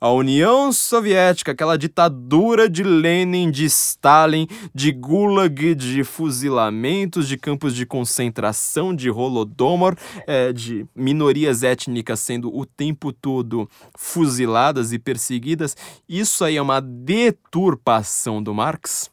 [0.00, 7.74] A União Soviética, aquela ditadura de Lenin, de Stalin, de Gulag, de fuzilamentos, de campos
[7.74, 15.76] de concentração, de Holodomor, é, de minorias étnicas sendo o tempo todo fuziladas e perseguidas,
[16.08, 19.10] isso aí é uma deturpação do Marx?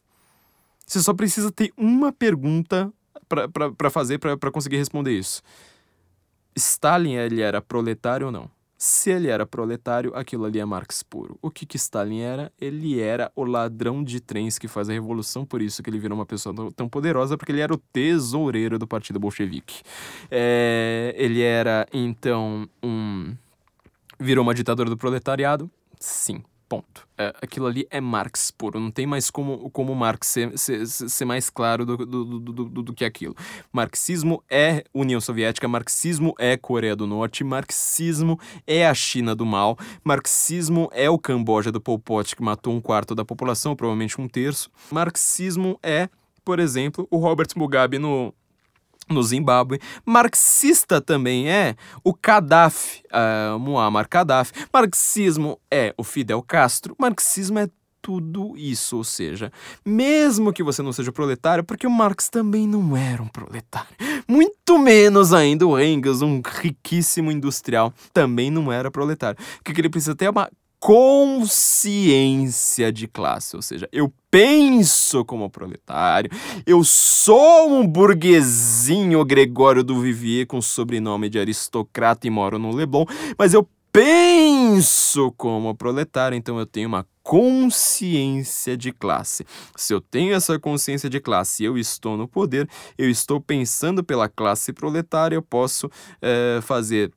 [0.86, 2.92] Você só precisa ter uma pergunta
[3.78, 5.42] para fazer para conseguir responder isso.
[6.54, 8.50] Stalin ele era proletário ou não?
[8.86, 11.38] Se ele era proletário, aquilo ali é Marx puro.
[11.40, 12.52] O que, que Stalin era?
[12.60, 16.18] Ele era o ladrão de trens que faz a revolução, por isso que ele virou
[16.18, 19.80] uma pessoa tão poderosa, porque ele era o tesoureiro do partido bolchevique.
[20.30, 23.34] É, ele era, então, um.
[24.20, 25.70] Virou uma ditadura do proletariado?
[25.98, 26.44] Sim,
[26.76, 27.06] Ponto.
[27.16, 28.80] É, aquilo ali é Marx puro.
[28.80, 32.82] Não tem mais como, como Marx ser, ser, ser mais claro do, do, do, do,
[32.82, 33.36] do que aquilo.
[33.72, 39.78] Marxismo é União Soviética, marxismo é Coreia do Norte, marxismo é a China do mal,
[40.02, 44.28] marxismo é o Camboja do Pol Pot, que matou um quarto da população, provavelmente um
[44.28, 44.68] terço.
[44.90, 46.08] Marxismo é,
[46.44, 48.34] por exemplo, o Robert Mugabe no,
[49.08, 49.80] no Zimbábue.
[50.04, 54.52] Marxista também é o Gaddafi, uh, Muammar Gaddafi.
[54.72, 56.94] Marxismo é o Fidel Castro.
[56.98, 57.68] Marxismo é
[58.04, 59.50] tudo isso, ou seja,
[59.82, 63.88] mesmo que você não seja proletário, porque o Marx também não era um proletário,
[64.28, 69.42] muito menos ainda o Engels, um riquíssimo industrial, também não era proletário.
[69.58, 70.50] O que ele precisa ter é uma
[70.84, 76.30] consciência de classe, ou seja, eu penso como proletário,
[76.66, 83.06] eu sou um burguesinho Gregório do Vivier com sobrenome de aristocrata e moro no Leblon,
[83.38, 89.46] mas eu penso como proletário, então eu tenho uma consciência de classe.
[89.74, 92.68] Se eu tenho essa consciência de classe e eu estou no poder,
[92.98, 97.10] eu estou pensando pela classe proletária, eu posso é, fazer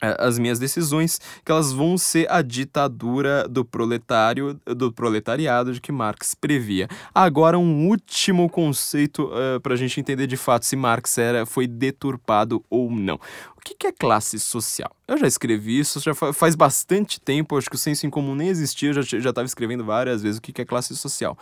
[0.00, 5.90] as minhas decisões, que elas vão ser a ditadura do proletário, do proletariado de que
[5.90, 6.88] Marx previa.
[7.14, 11.46] Agora, um último conceito uh, é, para a gente entender de fato se Marx era,
[11.46, 13.18] foi deturpado ou não.
[13.56, 14.90] O que, que é classe social?
[15.08, 18.48] Eu já escrevi isso, já faz bastante tempo, acho que o senso em comum nem
[18.48, 21.36] existia, eu já estava escrevendo várias vezes o que, que é classe social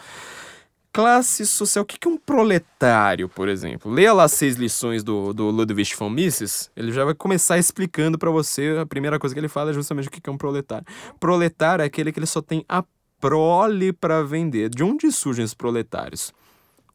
[0.94, 1.82] classe social.
[1.82, 3.90] O que é um proletário, por exemplo?
[3.90, 8.16] Leia lá as seis lições do, do Ludwig von Mises, ele já vai começar explicando
[8.16, 8.78] para você.
[8.80, 10.86] A primeira coisa que ele fala é justamente o que é um proletário.
[11.18, 12.84] Proletário é aquele que ele só tem a
[13.20, 14.70] prole para vender.
[14.70, 16.32] De onde surgem os proletários?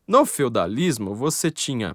[0.07, 1.93] No feudalismo, você tinha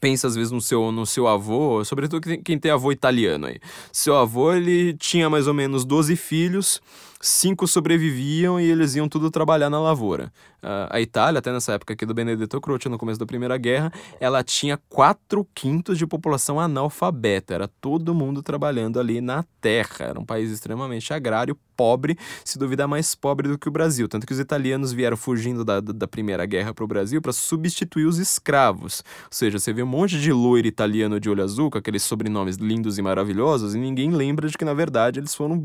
[0.00, 3.58] pensa às vezes no seu, no seu avô, sobretudo quem tem avô italiano aí.
[3.92, 6.80] Seu avô, ele tinha mais ou menos 12 filhos,
[7.22, 10.32] cinco sobreviviam e eles iam tudo trabalhar na lavoura.
[10.60, 13.92] A, a Itália, até nessa época aqui do Benedetto Croce, no começo da Primeira Guerra,
[14.18, 17.54] ela tinha 4 quintos de população analfabeta.
[17.54, 20.06] Era todo mundo trabalhando ali na terra.
[20.06, 24.08] Era um país extremamente agrário, pobre, se duvidar mais pobre do que o Brasil.
[24.08, 28.06] Tanto que os italianos vieram fugindo da, da Primeira Guerra para o Brasil para substituir
[28.06, 29.02] os escravos.
[29.24, 32.56] Ou seja, você vê um monte de loiro italiano de olho azul, com aqueles sobrenomes
[32.56, 35.56] lindos e maravilhosos, e ninguém lembra de que, na verdade, eles foram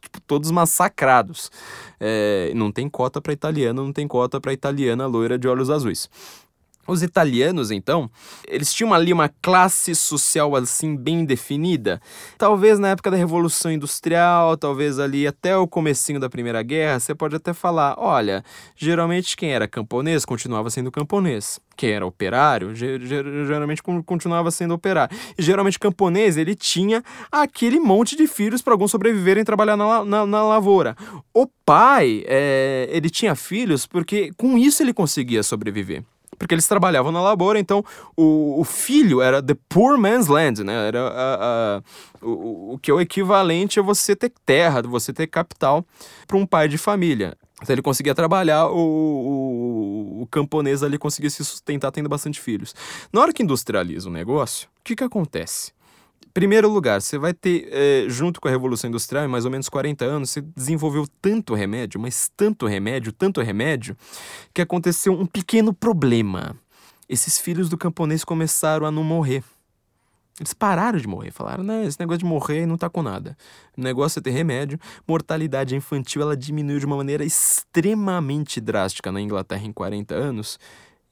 [0.00, 1.50] tipo, todos massacrados.
[2.00, 6.08] É, não tem cota para italiano, não tem cota para italiana loira de olhos azuis.
[6.88, 8.10] Os italianos, então,
[8.46, 12.00] eles tinham ali uma classe social assim bem definida.
[12.38, 17.14] Talvez na época da Revolução Industrial, talvez ali até o comecinho da Primeira Guerra, você
[17.14, 18.42] pode até falar, olha,
[18.74, 21.60] geralmente quem era camponês continuava sendo camponês.
[21.76, 25.14] Quem era operário, geralmente continuava sendo operário.
[25.38, 30.04] E geralmente camponês, ele tinha aquele monte de filhos para alguns sobreviverem e trabalhar na,
[30.06, 30.96] na, na lavoura.
[31.34, 36.02] O pai, é, ele tinha filhos porque com isso ele conseguia sobreviver
[36.38, 37.84] porque eles trabalhavam na lavoura, então
[38.16, 40.88] o, o filho era the poor man's land, né?
[40.88, 41.82] Era a, a,
[42.22, 45.84] o, o que é o equivalente a você ter terra, você ter capital
[46.26, 47.36] para um pai de família.
[47.60, 52.74] Então ele conseguia trabalhar, o, o, o, camponês ali conseguia se sustentar tendo bastante filhos.
[53.12, 55.72] Na hora que industrializa o negócio, o que, que acontece?
[56.34, 59.68] Primeiro lugar, você vai ter, é, junto com a Revolução Industrial, em mais ou menos
[59.68, 63.96] 40 anos, você desenvolveu tanto remédio, mas tanto remédio, tanto remédio,
[64.52, 66.56] que aconteceu um pequeno problema.
[67.08, 69.42] Esses filhos do camponês começaram a não morrer.
[70.40, 73.36] Eles pararam de morrer, falaram, né, esse negócio de morrer não tá com nada.
[73.76, 74.78] O negócio é ter remédio.
[75.06, 80.58] Mortalidade infantil, ela diminuiu de uma maneira extremamente drástica na Inglaterra em 40 anos.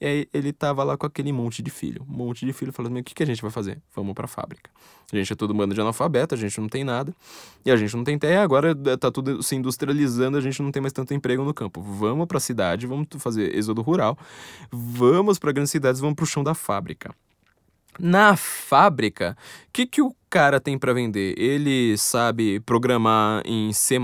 [0.01, 2.05] E aí ele tava lá com aquele monte de filho.
[2.09, 3.81] Um monte de filho falando: o que, que a gente vai fazer?
[3.95, 4.71] Vamos pra fábrica.
[5.13, 7.15] A gente é todo bando de analfabeto, a gente não tem nada.
[7.65, 10.83] E a gente não tem terra, agora tá tudo se industrializando, a gente não tem
[10.83, 11.81] mais tanto emprego no campo.
[11.81, 14.19] Vamos pra cidade, vamos fazer êxodo rural.
[14.71, 17.15] Vamos pra grandes cidades, vamos pro chão da fábrica.
[17.99, 19.37] Na fábrica,
[19.69, 21.35] o que, que o cara tem para vender?
[21.39, 23.99] Ele sabe programar em C++?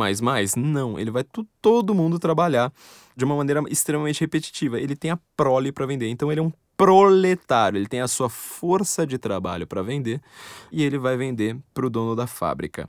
[0.57, 1.25] Não, ele vai
[1.61, 2.73] todo mundo trabalhar
[3.17, 4.81] de uma maneira extremamente repetitiva.
[4.81, 8.29] Ele tem a prole para vender, então ele é um proletário, ele tem a sua
[8.29, 10.21] força de trabalho para vender
[10.71, 12.89] e ele vai vender para o dono da fábrica.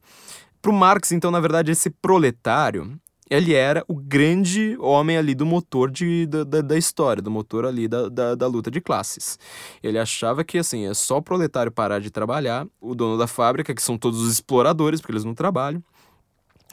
[0.62, 2.97] Para o Marx, então, na verdade, esse proletário
[3.30, 7.65] ele era o grande homem ali do motor de, da, da, da história, do motor
[7.65, 9.39] ali da, da, da, luta de classes.
[9.82, 13.74] Ele achava que, assim, é só o proletário parar de trabalhar, o dono da fábrica,
[13.74, 15.84] que são todos os exploradores, porque eles não trabalham,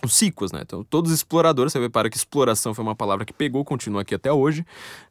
[0.05, 0.61] os ciclos, né?
[0.63, 4.03] Então, todos os exploradores, você vê para que exploração foi uma palavra que pegou, continua
[4.03, 4.65] aqui até hoje,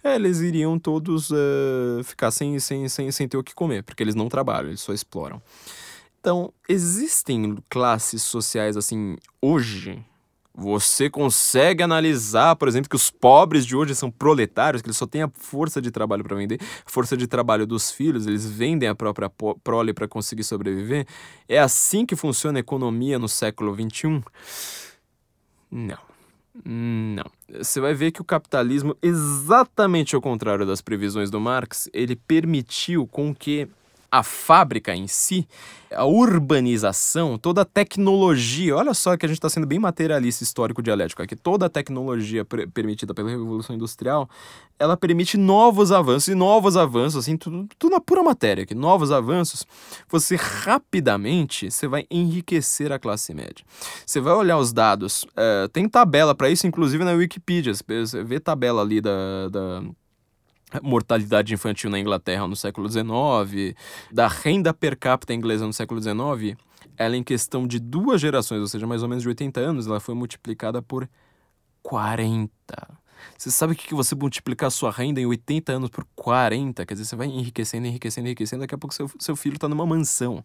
[0.03, 4.15] eles iriam todos uh, ficar sem, sem, sem, sem ter o que comer, porque eles
[4.15, 5.41] não trabalham, eles só exploram.
[6.19, 10.03] Então, existem classes sociais assim hoje
[10.59, 15.07] você consegue analisar, por exemplo, que os pobres de hoje são proletários, que eles só
[15.07, 18.95] têm a força de trabalho para vender, força de trabalho dos filhos, eles vendem a
[18.95, 19.31] própria
[19.63, 21.07] prole para conseguir sobreviver?
[21.47, 24.21] É assim que funciona a economia no século XXI?
[25.71, 26.09] Não.
[26.65, 27.25] Não.
[27.57, 33.07] Você vai ver que o capitalismo, exatamente ao contrário das previsões do Marx, ele permitiu
[33.07, 33.67] com que
[34.11, 35.47] a fábrica em si,
[35.91, 40.81] a urbanização, toda a tecnologia, olha só que a gente está sendo bem materialista histórico
[40.81, 44.29] dialético aqui, toda a tecnologia permitida pela Revolução Industrial,
[44.77, 49.11] ela permite novos avanços, e novos avanços, assim, tudo, tudo na pura matéria aqui, novos
[49.11, 49.65] avanços,
[50.07, 53.65] você rapidamente, você vai enriquecer a classe média.
[54.05, 58.39] Você vai olhar os dados, é, tem tabela para isso, inclusive na Wikipedia, você vê
[58.39, 59.83] tabela ali da, da
[60.81, 63.75] mortalidade infantil na Inglaterra no século XIX,
[64.11, 66.57] da renda per capita inglesa no século XIX,
[66.97, 69.99] ela em questão de duas gerações, ou seja, mais ou menos de 80 anos, ela
[69.99, 71.09] foi multiplicada por
[71.81, 72.49] 40.
[73.37, 76.85] Você sabe que você multiplicar sua renda em 80 anos por 40?
[76.85, 79.85] Quer dizer, você vai enriquecendo, enriquecendo, enriquecendo, daqui a pouco seu, seu filho está numa
[79.85, 80.43] mansão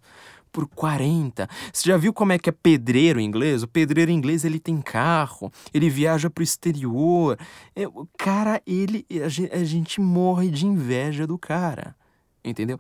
[0.55, 1.48] por 40.
[1.72, 3.64] Você já viu como é que é pedreiro inglês?
[3.64, 7.36] O pedreiro inglês ele tem carro, ele viaja exterior.
[7.74, 9.05] É, o cara, ele.
[9.52, 11.96] A gente morre de inveja do cara.
[12.44, 12.78] Entendeu?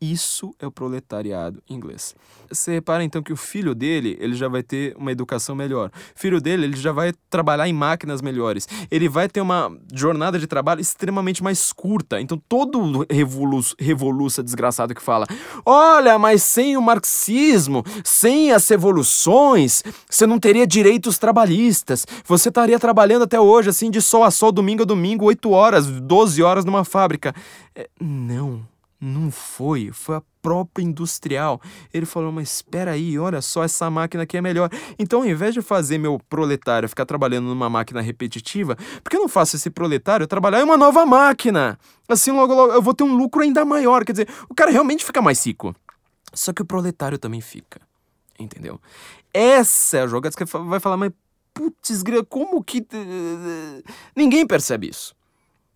[0.00, 2.14] Isso é o proletariado inglês.
[2.48, 5.90] Você repara então que o filho dele, ele já vai ter uma educação melhor.
[6.16, 8.68] O filho dele, ele já vai trabalhar em máquinas melhores.
[8.92, 12.20] Ele vai ter uma jornada de trabalho extremamente mais curta.
[12.20, 15.26] Então todo revolu revoluça desgraçado que fala:
[15.66, 22.06] "Olha, mas sem o marxismo, sem as revoluções, você não teria direitos trabalhistas.
[22.24, 25.86] Você estaria trabalhando até hoje assim de sol a sol, domingo a domingo, 8 horas,
[25.86, 27.34] 12 horas numa fábrica".
[27.74, 31.60] É, não Não foi, foi a própria industrial.
[31.94, 34.68] Ele falou: Mas espera aí, olha só, essa máquina aqui é melhor.
[34.98, 39.20] Então, ao invés de fazer meu proletário ficar trabalhando numa máquina repetitiva, por que eu
[39.20, 41.78] não faço esse proletário trabalhar em uma nova máquina?
[42.08, 44.04] Assim, logo, logo eu vou ter um lucro ainda maior.
[44.04, 45.76] Quer dizer, o cara realmente fica mais rico.
[46.34, 47.80] Só que o proletário também fica.
[48.36, 48.80] Entendeu?
[49.32, 51.12] Essa é a jogada que vai falar, mas
[51.54, 52.84] putz, como que.
[54.16, 55.17] Ninguém percebe isso.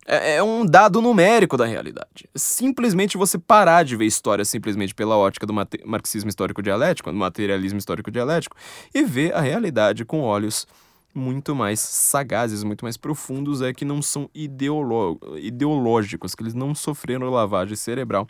[0.05, 2.29] É, é um dado numérico da realidade.
[2.35, 5.53] Simplesmente você parar de ver história simplesmente pela ótica do
[5.85, 8.55] marxismo histórico dialético, do materialismo histórico dialético,
[8.93, 10.67] e ver a realidade com olhos
[11.15, 17.29] muito mais sagazes, muito mais profundos, é que não são ideológicos, que eles não sofreram
[17.29, 18.27] lavagem cerebral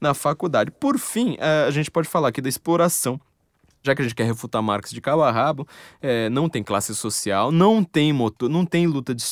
[0.00, 0.72] na faculdade.
[0.72, 3.20] Por fim, a gente pode falar aqui da exploração
[3.84, 5.68] já que a gente quer refutar Marx de cabo a rabo,
[6.00, 9.22] é, não tem classe social, não tem motor, não tem luta de,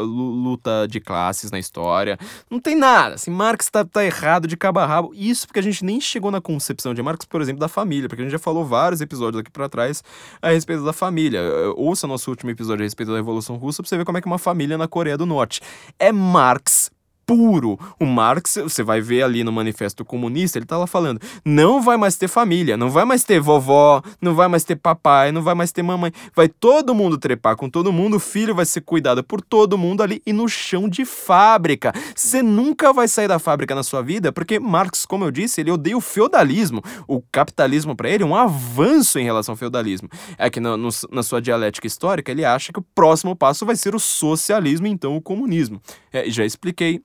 [0.00, 2.18] luta de classes na história,
[2.50, 3.16] não tem nada.
[3.16, 5.12] Assim, Marx está tá errado de cabo a rabo.
[5.14, 8.22] Isso porque a gente nem chegou na concepção de Marx, por exemplo, da família, porque
[8.22, 10.02] a gente já falou vários episódios aqui para trás
[10.40, 11.42] a respeito da família.
[11.76, 14.26] Ouça nosso último episódio a respeito da Revolução Russa para você ver como é que
[14.26, 15.60] uma família na Coreia do Norte.
[15.98, 16.90] É Marx
[17.28, 17.78] puro.
[18.00, 21.98] O Marx, você vai ver ali no Manifesto Comunista, ele tá lá falando: não vai
[21.98, 25.54] mais ter família, não vai mais ter vovó, não vai mais ter papai, não vai
[25.54, 26.10] mais ter mamãe.
[26.34, 30.02] Vai todo mundo trepar com todo mundo, o filho vai ser cuidado por todo mundo
[30.02, 31.92] ali e no chão de fábrica.
[32.16, 35.70] Você nunca vai sair da fábrica na sua vida, porque Marx, como eu disse, ele
[35.70, 36.82] odeia o feudalismo.
[37.06, 40.08] O capitalismo para ele é um avanço em relação ao feudalismo.
[40.38, 43.76] É que no, no, na sua dialética histórica, ele acha que o próximo passo vai
[43.76, 45.82] ser o socialismo, então o comunismo.
[46.10, 47.02] É, já expliquei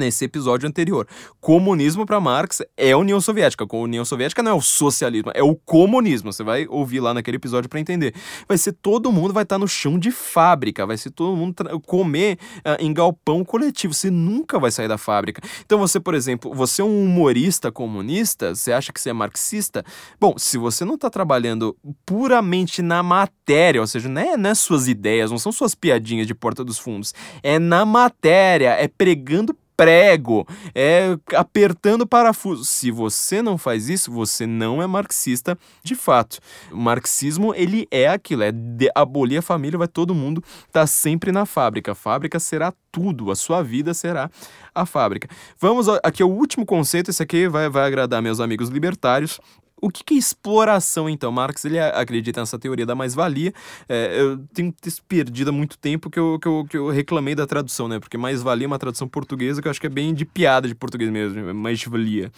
[0.00, 1.06] nesse episódio anterior.
[1.40, 3.66] Comunismo para Marx é União Soviética.
[3.70, 6.32] A União Soviética não é o socialismo, é o comunismo.
[6.32, 8.14] Você vai ouvir lá naquele episódio para entender.
[8.48, 11.54] Vai ser todo mundo vai estar tá no chão de fábrica, vai ser todo mundo
[11.86, 13.92] comer uh, em galpão coletivo.
[13.92, 15.42] Você nunca vai sair da fábrica.
[15.64, 19.84] Então você, por exemplo, você é um humorista comunista, você acha que você é marxista?
[20.18, 21.76] Bom, se você não está trabalhando
[22.06, 26.26] puramente na matéria, ou seja, não é, não é suas ideias, não são suas piadinhas
[26.26, 32.66] de porta dos fundos, é na matéria, é pregando prego, é apertando parafuso.
[32.66, 36.38] Se você não faz isso, você não é marxista de fato.
[36.70, 38.52] O marxismo, ele é aquilo, é
[38.94, 41.92] abolir a família, vai todo mundo estar tá sempre na fábrica.
[41.92, 44.30] A fábrica será tudo, a sua vida será
[44.74, 45.28] a fábrica.
[45.58, 49.40] Vamos aqui ao último conceito, esse aqui vai, vai agradar meus amigos libertários.
[49.80, 51.32] O que, que é exploração, então?
[51.32, 53.52] Marx ele acredita nessa teoria da mais-valia.
[53.88, 54.74] É, eu tenho
[55.08, 57.98] perdido há muito tempo que eu, que, eu, que eu reclamei da tradução, né?
[57.98, 60.74] Porque mais-valia é uma tradução portuguesa que eu acho que é bem de piada de
[60.74, 62.30] português mesmo, mais-valia.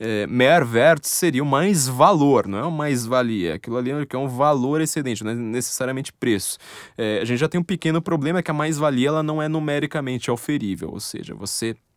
[0.00, 3.54] É, Mehrwert seria o mais-valor, não é o mais-valia.
[3.54, 6.58] Aquilo ali é, é um valor excedente, não é necessariamente preço.
[6.96, 9.48] É, a gente já tem um pequeno problema, é que a mais-valia ela não é
[9.48, 11.87] numericamente oferível, ou seja, você é,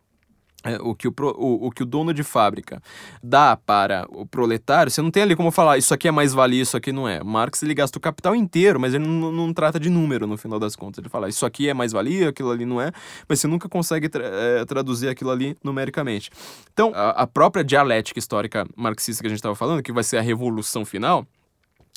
[0.80, 2.82] o, que o, o, o, que o dono de fábrica
[3.22, 6.62] dá para o proletário, você não tem ali como falar isso aqui é mais valia,
[6.62, 7.22] isso aqui não é.
[7.22, 10.58] Marx ele gasta o capital inteiro, mas ele não, não trata de número no final
[10.58, 10.98] das contas.
[10.98, 12.92] Ele fala isso aqui é mais valia, aquilo ali não é,
[13.28, 16.30] mas você nunca consegue tra é, traduzir aquilo ali numericamente.
[16.72, 20.18] Então, a, a própria dialética histórica marxista que a gente estava falando, que vai ser
[20.18, 21.26] a revolução final,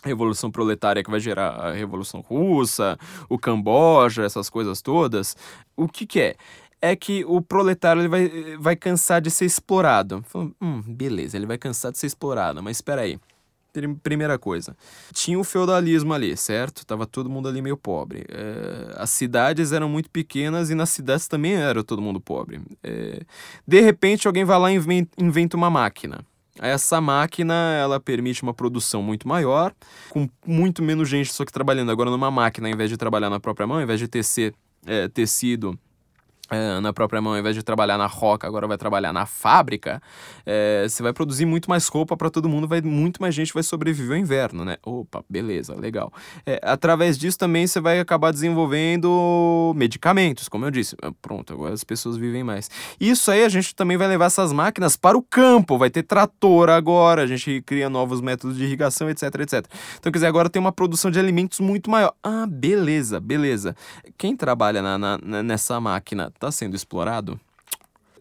[0.05, 2.97] Revolução Proletária que vai gerar a Revolução Russa,
[3.28, 5.36] o Camboja, essas coisas todas.
[5.76, 6.36] O que, que é?
[6.82, 10.23] É que o proletário ele vai, vai cansar de ser explorado.
[10.61, 13.19] hum, beleza, ele vai cansar de ser explorado, mas espera aí.
[14.01, 14.73] Primeira coisa,
[15.11, 16.86] tinha o feudalismo ali, certo?
[16.86, 18.23] Tava todo mundo ali meio pobre.
[18.30, 22.61] É, as cidades eram muito pequenas e nas cidades também era todo mundo pobre.
[22.82, 23.21] É,
[23.67, 24.78] de repente, alguém vai lá e
[25.17, 26.23] inventa uma máquina.
[26.57, 29.73] Essa máquina, ela permite uma produção muito maior,
[30.09, 33.41] com muito menos gente só que trabalhando agora numa máquina, ao invés de trabalhar na
[33.41, 34.53] própria mão, ao invés de tecer
[34.86, 35.78] é, tecido
[36.81, 40.01] na própria mão, ao invés de trabalhar na roca, agora vai trabalhar na fábrica,
[40.45, 43.63] é, você vai produzir muito mais roupa para todo mundo, vai muito mais gente vai
[43.63, 44.77] sobreviver ao inverno, né?
[44.83, 46.13] Opa, beleza, legal.
[46.45, 50.95] É, através disso também você vai acabar desenvolvendo medicamentos, como eu disse.
[51.01, 52.69] Ah, pronto, agora as pessoas vivem mais.
[52.99, 56.69] Isso aí a gente também vai levar essas máquinas para o campo, vai ter trator
[56.69, 59.65] agora, a gente cria novos métodos de irrigação, etc, etc.
[59.97, 62.13] Então, quer dizer, agora tem uma produção de alimentos muito maior.
[62.23, 63.75] Ah, beleza, beleza.
[64.17, 67.39] Quem trabalha na, na nessa máquina está sendo explorado,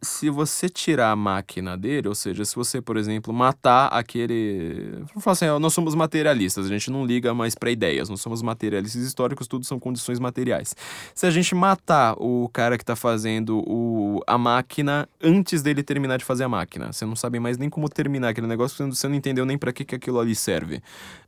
[0.04, 5.02] se você tirar a máquina dele, ou seja, se você, por exemplo, matar aquele.
[5.09, 8.43] Vamos falar assim, nós somos materialistas, a gente não liga mais para ideias, nós somos
[8.43, 10.76] materialistas históricos, tudo são condições materiais.
[11.14, 14.20] Se a gente matar o cara que está fazendo o...
[14.26, 17.89] a máquina antes dele terminar de fazer a máquina, você não sabe mais nem como
[17.89, 20.82] terminar aquele negócio, você não entendeu nem para que, que aquilo ali serve.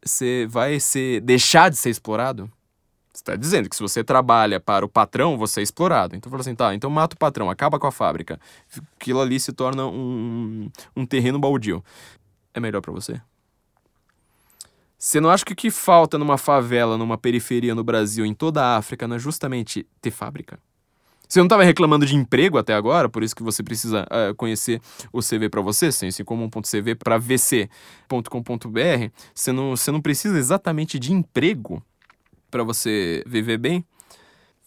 [0.04, 2.50] Você vai ser deixar de ser explorado?
[3.16, 6.14] Está dizendo que se você trabalha para o patrão, você é explorado.
[6.14, 8.38] Então fala assim, tá, então mata o patrão, acaba com a fábrica.
[9.00, 11.82] Aquilo ali se torna um, um terreno baldio.
[12.52, 13.20] É melhor para você?
[14.98, 18.62] Você não acha que o que falta numa favela, numa periferia no Brasil, em toda
[18.62, 20.58] a África, não é justamente ter fábrica?
[21.28, 24.80] Você não estava reclamando de emprego até agora, por isso que você precisa uh, conhecer
[25.12, 27.68] o CV para você, senso.cv para vc.com.br.
[29.34, 31.82] Você não, você não precisa exatamente de emprego
[32.50, 33.84] para você viver bem.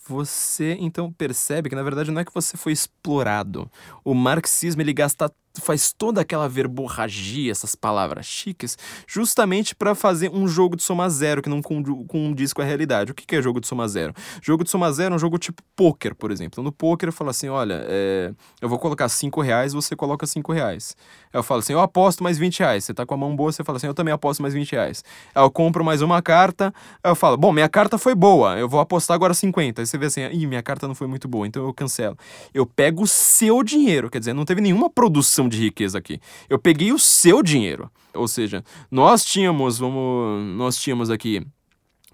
[0.07, 3.69] Você então percebe que na verdade não é que você foi explorado.
[4.03, 8.77] O marxismo ele gasta faz toda aquela verborragia, essas palavras chiques,
[9.07, 13.11] justamente para fazer um jogo de soma zero que não condiz com a realidade.
[13.11, 14.13] O que é jogo de soma zero?
[14.41, 16.63] Jogo de soma zero é um jogo tipo poker, por exemplo.
[16.63, 20.51] No poker eu falo assim, olha, é, eu vou colocar 5 reais, você coloca 5
[20.53, 20.95] reais.
[21.33, 22.85] Eu falo assim, eu aposto mais 20 reais.
[22.85, 25.03] Você tá com a mão boa, você fala assim, eu também aposto mais 20 reais.
[25.35, 26.73] Eu compro mais uma carta,
[27.03, 29.81] eu falo, bom, minha carta foi boa, eu vou apostar agora 50.
[29.81, 32.17] Aí você vê assim, ih, minha carta não foi muito boa, então eu cancelo.
[32.53, 36.19] Eu pego o seu dinheiro, quer dizer, não teve nenhuma produção de riqueza aqui.
[36.49, 37.91] Eu peguei o seu dinheiro.
[38.13, 41.45] Ou seja, nós tínhamos, vamos, nós tínhamos aqui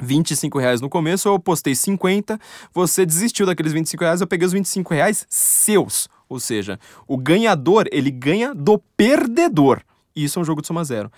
[0.02, 2.40] 25 reais no começo, eu postei 50,
[2.74, 6.10] você desistiu daqueles 25 reais, eu peguei os 25 reais seus.
[6.28, 9.82] Ou seja, o ganhador, ele ganha do perdedor.
[10.16, 11.12] Isso é um jogo de soma zero.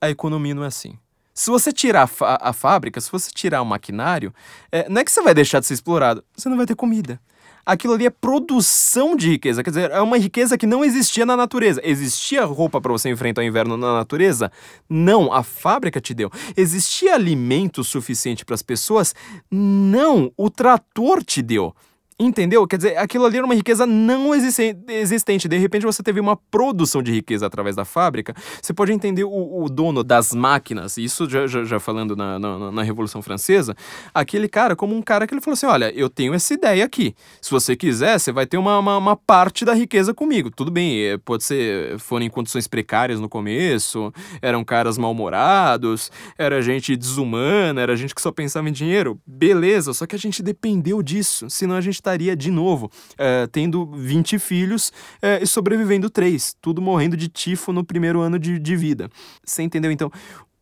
[0.00, 0.98] A economia não é assim.
[1.34, 4.34] Se você tirar a, a fábrica, se você tirar o maquinário,
[4.72, 7.20] é, não é que você vai deixar de ser explorado, você não vai ter comida
[7.68, 9.62] aquilo ali é produção de riqueza.
[9.62, 11.82] Quer dizer, é uma riqueza que não existia na natureza.
[11.84, 14.50] Existia roupa para você enfrentar o inverno na natureza?
[14.88, 16.30] Não, a fábrica te deu.
[16.56, 19.14] Existia alimento suficiente para as pessoas?
[19.50, 21.74] Não, o trator te deu.
[22.20, 22.66] Entendeu?
[22.66, 25.46] Quer dizer, aquilo ali era uma riqueza não existente.
[25.46, 28.34] De repente você teve uma produção de riqueza através da fábrica.
[28.60, 32.72] Você pode entender o, o dono das máquinas, isso já, já, já falando na, na,
[32.72, 33.76] na, Revolução Francesa,
[34.12, 37.14] aquele cara como um cara que ele falou assim: olha, eu tenho essa ideia aqui.
[37.40, 40.50] Se você quiser, você vai ter uma, uma, uma parte da riqueza comigo.
[40.50, 44.12] Tudo bem, eh, pode ser, foram em condições precárias no começo,
[44.42, 49.20] eram caras mal-humorados, era gente desumana, era gente que só pensava em dinheiro.
[49.24, 53.86] Beleza, só que a gente dependeu disso, senão a gente estaria de novo é, tendo
[53.86, 58.76] 20 filhos é, e sobrevivendo três, tudo morrendo de tifo no primeiro ano de, de
[58.76, 59.10] vida.
[59.44, 59.92] Você entendeu?
[59.92, 60.10] Então,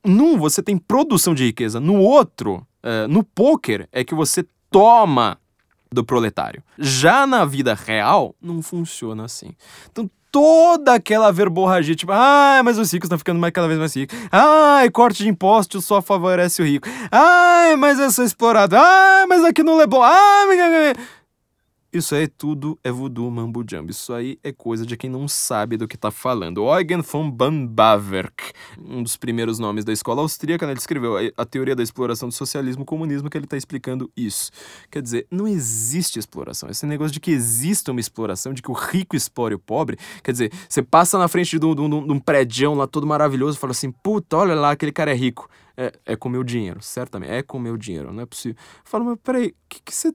[0.04, 5.38] num você tem produção de riqueza, no outro, é, no poker, é que você toma
[5.90, 6.62] do proletário.
[6.76, 9.52] Já na vida real, não funciona assim.
[9.90, 13.96] Então, toda aquela verborragia, tipo, ah, mas os ricos estão ficando mais, cada vez mais
[13.96, 14.18] ricos.
[14.30, 16.86] Ai, corte de impostos só favorece o rico.
[17.10, 18.76] Ai, mas eu sou explorado.
[18.76, 20.02] Ai, mas aqui no Leblon.
[20.02, 20.94] Ai,
[21.96, 23.90] isso aí tudo é voodoo mambo jumbo.
[23.90, 26.66] Isso aí é coisa de quem não sabe do que tá falando.
[26.66, 31.74] Eugen von Banbaverk, um dos primeiros nomes da escola austríaca, né, ele escreveu a, teoria
[31.74, 34.50] da exploração do socialismo comunismo que ele tá explicando isso.
[34.90, 36.68] Quer dizer, não existe exploração.
[36.68, 40.32] Esse negócio de que exista uma exploração, de que o rico explore o pobre, quer
[40.32, 43.56] dizer, você passa na frente de um, de um, de um prédio lá todo maravilhoso
[43.56, 45.48] e fala assim, puta, olha lá, aquele cara é rico.
[45.76, 48.56] É, é com meu dinheiro, certamente, é com meu dinheiro, não é possível.
[48.82, 50.10] Fala, mas peraí, o que, que você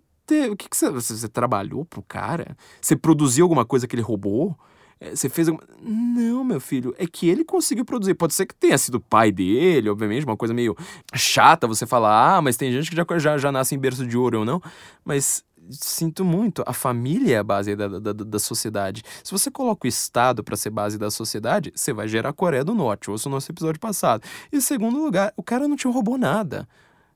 [0.52, 2.56] o que, que você, você trabalhou pro cara?
[2.81, 4.57] Você produziu alguma coisa que ele roubou?
[4.99, 5.68] É, você fez alguma...
[5.81, 8.14] Não, meu filho, é que ele conseguiu produzir.
[8.14, 10.76] Pode ser que tenha sido pai dele, obviamente, uma coisa meio
[11.15, 14.15] chata você falar, ah, mas tem gente que já, já, já nasce em berço de
[14.15, 14.61] ouro ou não.
[15.03, 19.03] Mas sinto muito, a família é a base da, da, da sociedade.
[19.23, 22.64] Se você coloca o Estado para ser base da sociedade, você vai gerar a Coreia
[22.64, 23.10] do Norte.
[23.10, 24.23] Ouça o nosso episódio passado.
[24.52, 26.68] E segundo lugar, o cara não te roubou nada.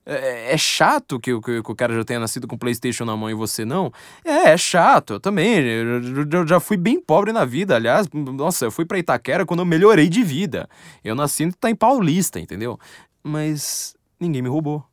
[0.05, 3.29] É, é chato que, que, que, o cara já tenha nascido com PlayStation na mão
[3.29, 3.91] e você não.
[4.23, 5.13] É, é chato.
[5.13, 5.59] Eu também.
[5.59, 6.01] Eu,
[6.31, 7.75] eu, já fui bem pobre na vida.
[7.75, 10.69] Aliás, nossa, eu fui pra Itaquera quando eu melhorei de vida.
[11.03, 12.79] Eu nasci em Paulista, entendeu?
[13.23, 14.83] Mas ninguém me roubou.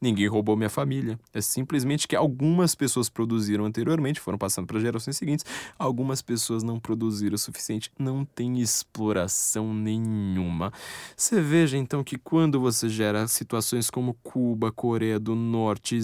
[0.00, 1.18] Ninguém roubou minha família.
[1.32, 5.44] É simplesmente que algumas pessoas produziram anteriormente, foram passando para gerações seguintes.
[5.78, 7.90] Algumas pessoas não produziram o suficiente.
[7.98, 10.72] Não tem exploração nenhuma.
[11.16, 15.98] Você veja então que quando você gera situações como Cuba, Coreia do Norte,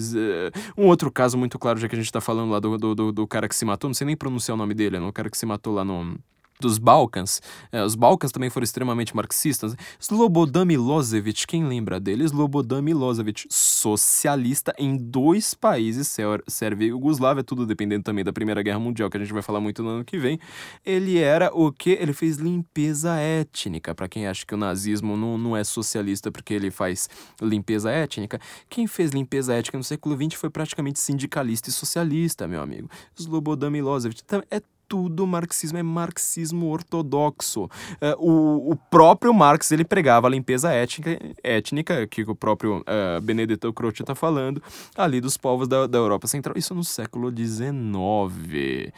[0.77, 3.27] um outro caso muito claro, já que a gente está falando lá do, do, do,
[3.27, 5.45] cara que se matou, não sei nem pronunciar o nome dele, é cara que se
[5.45, 6.17] matou lá no
[6.59, 7.41] dos Balcãs.
[7.71, 9.75] É, os Balcãs também foram extremamente marxistas.
[9.99, 12.23] Slobodan Milosevic, quem lembra dele?
[12.23, 16.15] Slobodan Milosevic, socialista em dois países,
[16.47, 19.59] Sérvia e Yugoslávia, tudo dependendo também da Primeira Guerra Mundial, que a gente vai falar
[19.59, 20.39] muito no ano que vem.
[20.85, 21.91] Ele era o que?
[21.91, 23.93] Ele fez limpeza étnica.
[23.93, 27.09] Para quem acha que o nazismo não, não é socialista porque ele faz
[27.41, 32.61] limpeza étnica, quem fez limpeza étnica no século XX foi praticamente sindicalista e socialista, meu
[32.61, 32.89] amigo.
[33.17, 34.23] Slobodan Milosevic.
[34.49, 37.69] É tudo marxismo é marxismo ortodoxo.
[37.99, 43.21] É, o, o, próprio Marx ele pregava a limpeza étnica, étnica que o próprio uh,
[43.21, 44.61] Benedetto Croce está falando,
[44.95, 46.57] ali dos povos da, da Europa Central.
[46.57, 48.91] Isso no século XIX.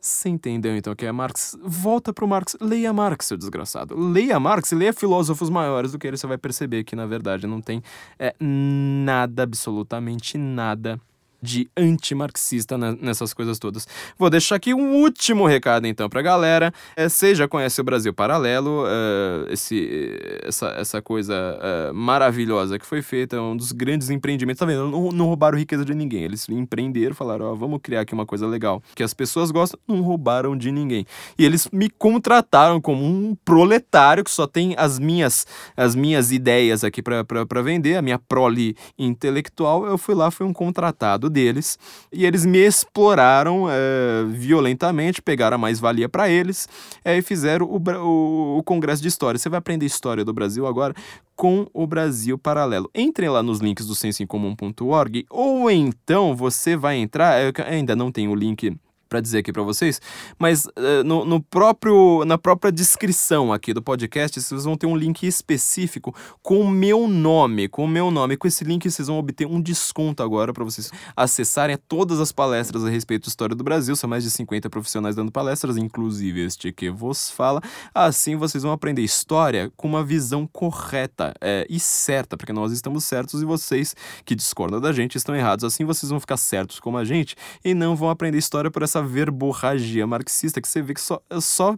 [0.00, 1.58] Você entendeu então que é Marx?
[1.62, 3.94] Volta pro Marx, leia Marx, seu desgraçado.
[3.94, 7.60] Leia Marx, leia filósofos maiores do que ele, você vai perceber que na verdade não
[7.60, 7.82] tem
[8.18, 10.98] é, nada, absolutamente nada
[11.42, 13.86] de antimarxista nessas coisas todas.
[14.18, 16.72] Vou deixar aqui um último recado então pra galera.
[16.96, 22.86] É, você já conhece o Brasil Paralelo, é, esse, essa, essa coisa é, maravilhosa que
[22.86, 24.60] foi feita, um dos grandes empreendimentos.
[24.60, 24.88] Tá vendo?
[24.88, 26.24] Não, não roubaram riqueza de ninguém.
[26.24, 30.02] Eles empreenderam, falaram: Ó, vamos criar aqui uma coisa legal que as pessoas gostam, não
[30.02, 31.06] roubaram de ninguém.
[31.38, 35.46] E eles me contrataram como um proletário que só tem as minhas,
[35.76, 39.86] as minhas ideias aqui para vender, a minha prole intelectual.
[39.86, 41.78] Eu fui lá, fui um contratado deles
[42.12, 46.68] e eles me exploraram é, violentamente, pegaram a mais-valia para eles
[47.04, 49.38] é, e fizeram o, o, o Congresso de História.
[49.38, 50.94] Você vai aprender história do Brasil agora
[51.36, 52.90] com o Brasil Paralelo.
[52.94, 58.32] Entre lá nos links do sensoincomum.org ou então você vai entrar, eu ainda não tenho
[58.32, 58.76] o link
[59.10, 60.00] para dizer aqui para vocês,
[60.38, 64.96] mas uh, no, no, próprio na própria descrição aqui do podcast vocês vão ter um
[64.96, 68.36] link específico com o meu nome, com o meu nome.
[68.36, 72.84] Com esse link vocês vão obter um desconto agora para vocês acessarem todas as palestras
[72.84, 73.96] a respeito da história do Brasil.
[73.96, 77.60] São mais de 50 profissionais dando palestras, inclusive este que vos fala.
[77.92, 83.02] Assim vocês vão aprender história com uma visão correta é, e certa, porque nós estamos
[83.02, 85.64] certos e vocês que discordam da gente estão errados.
[85.64, 87.34] Assim vocês vão ficar certos como a gente
[87.64, 91.20] e não vão aprender história por essa essa verborragia marxista que você vê que só,
[91.40, 91.76] só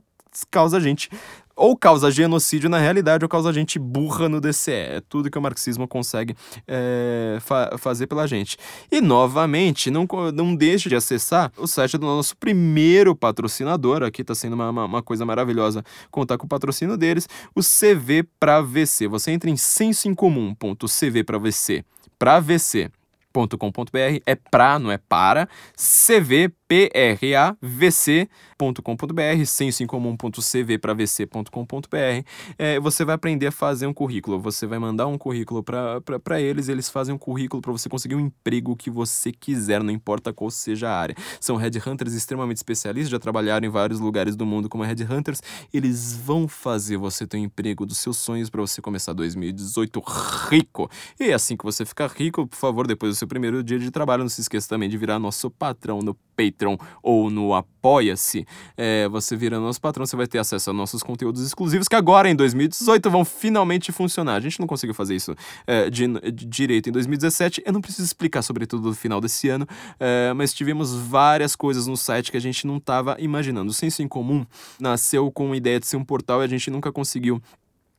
[0.51, 1.09] causa gente
[1.55, 4.73] ou causa genocídio na realidade ou causa gente burra no DCE.
[4.73, 6.35] É tudo que o marxismo consegue
[6.67, 8.57] é, fa fazer pela gente.
[8.91, 14.03] E novamente, não, não deixe de acessar o site do nosso primeiro patrocinador.
[14.03, 18.27] Aqui está sendo uma, uma, uma, coisa maravilhosa contar com o patrocínio deles, o CV
[18.41, 19.07] para VC.
[19.07, 21.85] Você entra em sensoincomum.cv para VC.
[22.19, 22.91] Para VC
[23.33, 25.49] .com.br é pra, não é para,
[26.73, 32.27] cvpravc.com.br, sensoincomum.cv para vc.com.br.
[32.59, 36.69] É, você vai aprender a fazer um currículo, você vai mandar um currículo para eles,
[36.69, 40.51] eles fazem um currículo para você conseguir um emprego que você quiser, não importa qual
[40.51, 41.15] seja a área.
[41.41, 45.43] São headhunters extremamente especialistas, já trabalharam em vários lugares do mundo como headhunters,
[45.75, 50.03] eles vão fazer você ter um emprego dos seus sonhos para você começar 2018
[50.49, 50.91] rico.
[51.21, 54.23] E assim que você ficar rico, por favor, depois do seu primeiro dia de trabalho.
[54.23, 58.47] Não se esqueça também de virar nosso patrão no Patreon ou no Apoia-se.
[58.77, 62.31] É, você vira nosso patrão, você vai ter acesso a nossos conteúdos exclusivos que agora
[62.31, 64.35] em 2018 vão finalmente funcionar.
[64.35, 65.35] A gente não conseguiu fazer isso
[65.67, 67.63] é, de, de, direito em 2017.
[67.65, 69.67] Eu não preciso explicar sobre tudo no final desse ano,
[69.99, 73.71] é, mas tivemos várias coisas no site que a gente não estava imaginando.
[73.71, 74.47] O Senso em Comum
[74.79, 77.43] nasceu com a ideia de ser um portal e a gente nunca conseguiu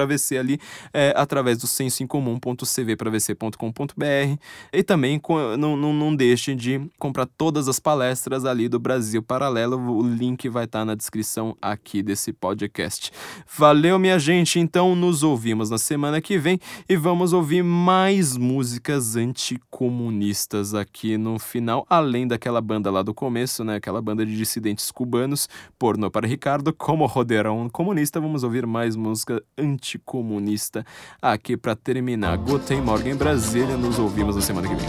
[0.05, 0.59] VC ali
[0.93, 4.22] é, através do sensoincomum.cvpravc.com.br
[4.71, 5.21] e também
[5.57, 9.77] não, não, não deixe de comprar todas as palestras ali do Brasil Paralelo.
[9.77, 13.11] O link vai estar tá na descrição aqui desse podcast.
[13.57, 14.59] Valeu, minha gente.
[14.59, 21.37] Então, nos ouvimos na semana que vem e vamos ouvir mais músicas anticomunistas aqui no
[21.37, 23.75] final, além daquela banda lá do começo, né?
[23.75, 28.19] Aquela banda de dissidentes cubanos, porno para Ricardo, como Roderão Comunista.
[28.19, 30.85] Vamos ouvir mais música anticomunista
[31.21, 32.37] aqui para terminar.
[32.37, 34.85] Guten Morgen Brasília, nos ouvimos ouvimos na semana que vem.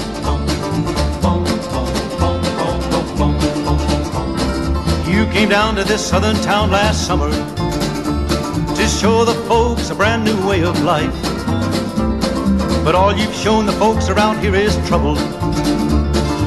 [5.09, 10.25] You came down to this southern town last summer to show the folks a brand
[10.25, 11.15] new way of life.
[12.85, 15.17] But all you've shown the folks around here is trouble.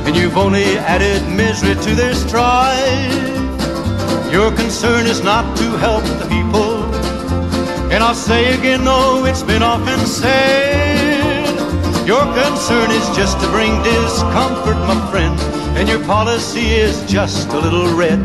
[0.06, 3.14] And you've only added misery to their strife.
[4.32, 6.84] Your concern is not to help the people.
[7.92, 11.07] And I'll say again, no, it's been often said.
[12.08, 15.38] Your concern is just to bring discomfort, my friend.
[15.78, 18.20] And your policy is just a little red.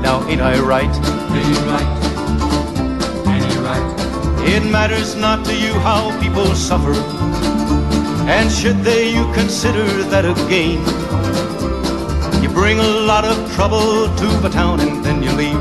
[0.00, 0.88] Now, ain't I right?
[0.88, 1.90] Ain't you right?
[3.28, 4.48] Ain't you right?
[4.48, 6.94] It matters not to you how people suffer.
[8.30, 10.80] And should they, you consider that a gain.
[12.42, 15.60] You bring a lot of trouble to the town and then you leave.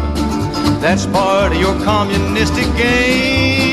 [0.80, 3.69] That's part of your communistic game.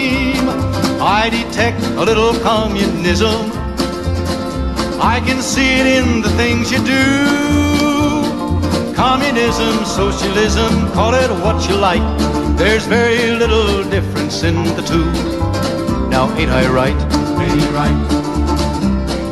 [1.06, 3.52] I detect a little communism.
[5.00, 7.24] I can see it in the things you do.
[8.92, 12.02] Communism, socialism, call it what you like.
[12.58, 15.06] There's very little difference in the two.
[16.10, 17.00] Now, ain't I right?
[17.40, 17.98] Ain't you right?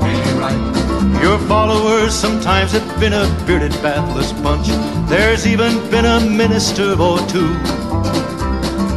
[0.06, 1.22] Ain't you right?
[1.24, 4.68] Your followers sometimes have been a bearded, bathless bunch.
[5.10, 7.52] There's even been a minister or two.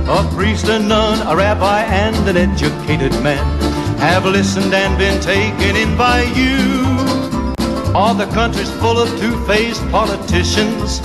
[0.09, 3.45] A priest, a nun, a rabbi, and an educated man
[3.99, 6.57] have listened and been taken in by you.
[7.93, 10.99] All the country's full of two-faced politicians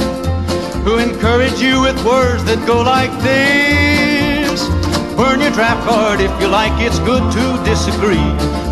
[0.85, 4.69] who encourage you with words that go like this.
[5.17, 8.29] Burn your draft card if you like, it's good to disagree.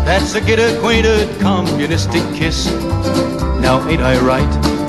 [0.07, 2.71] That's a get acquainted communistic kiss.
[3.59, 4.80] Now, ain't I right?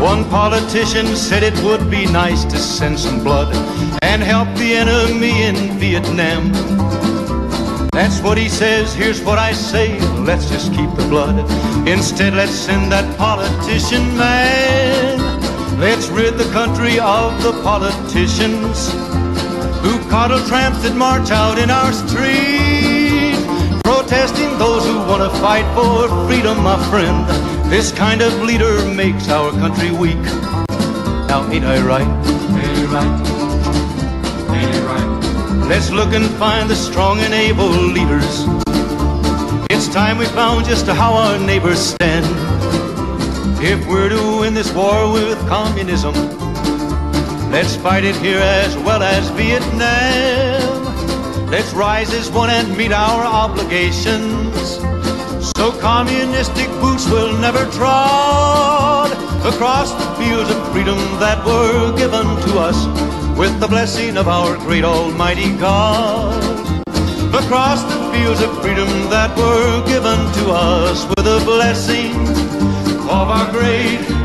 [0.00, 3.52] One politician said it would be nice to send some blood
[4.02, 6.52] and help the enemy in Vietnam.
[7.90, 11.38] That's what he says, here's what I say, let's just keep the blood.
[11.88, 15.18] Instead, let's send that politician man.
[15.80, 18.92] Let's rid the country of the politicians
[19.82, 23.34] who coddle tramps that march out in our street,
[23.82, 27.57] protesting those who want to fight for freedom, my friend.
[27.68, 30.16] This kind of leader makes our country weak.
[31.28, 32.08] Now, ain't I right?
[32.08, 33.04] Ain't you right?
[34.56, 35.68] Ain't right?
[35.68, 38.46] Let's look and find the strong and able leaders.
[39.68, 42.24] It's time we found just how our neighbors stand.
[43.62, 46.14] If we're to win this war with communism,
[47.50, 50.86] let's fight it here as well as Vietnam.
[51.50, 54.97] Let's rise as one and meet our obligations.
[55.58, 59.10] So communistic boots will never trod
[59.44, 62.78] across the fields of freedom that were given to us
[63.36, 66.38] with the blessing of our great Almighty God.
[67.34, 72.14] Across the fields of freedom that were given to us with the blessing
[73.10, 74.17] of our great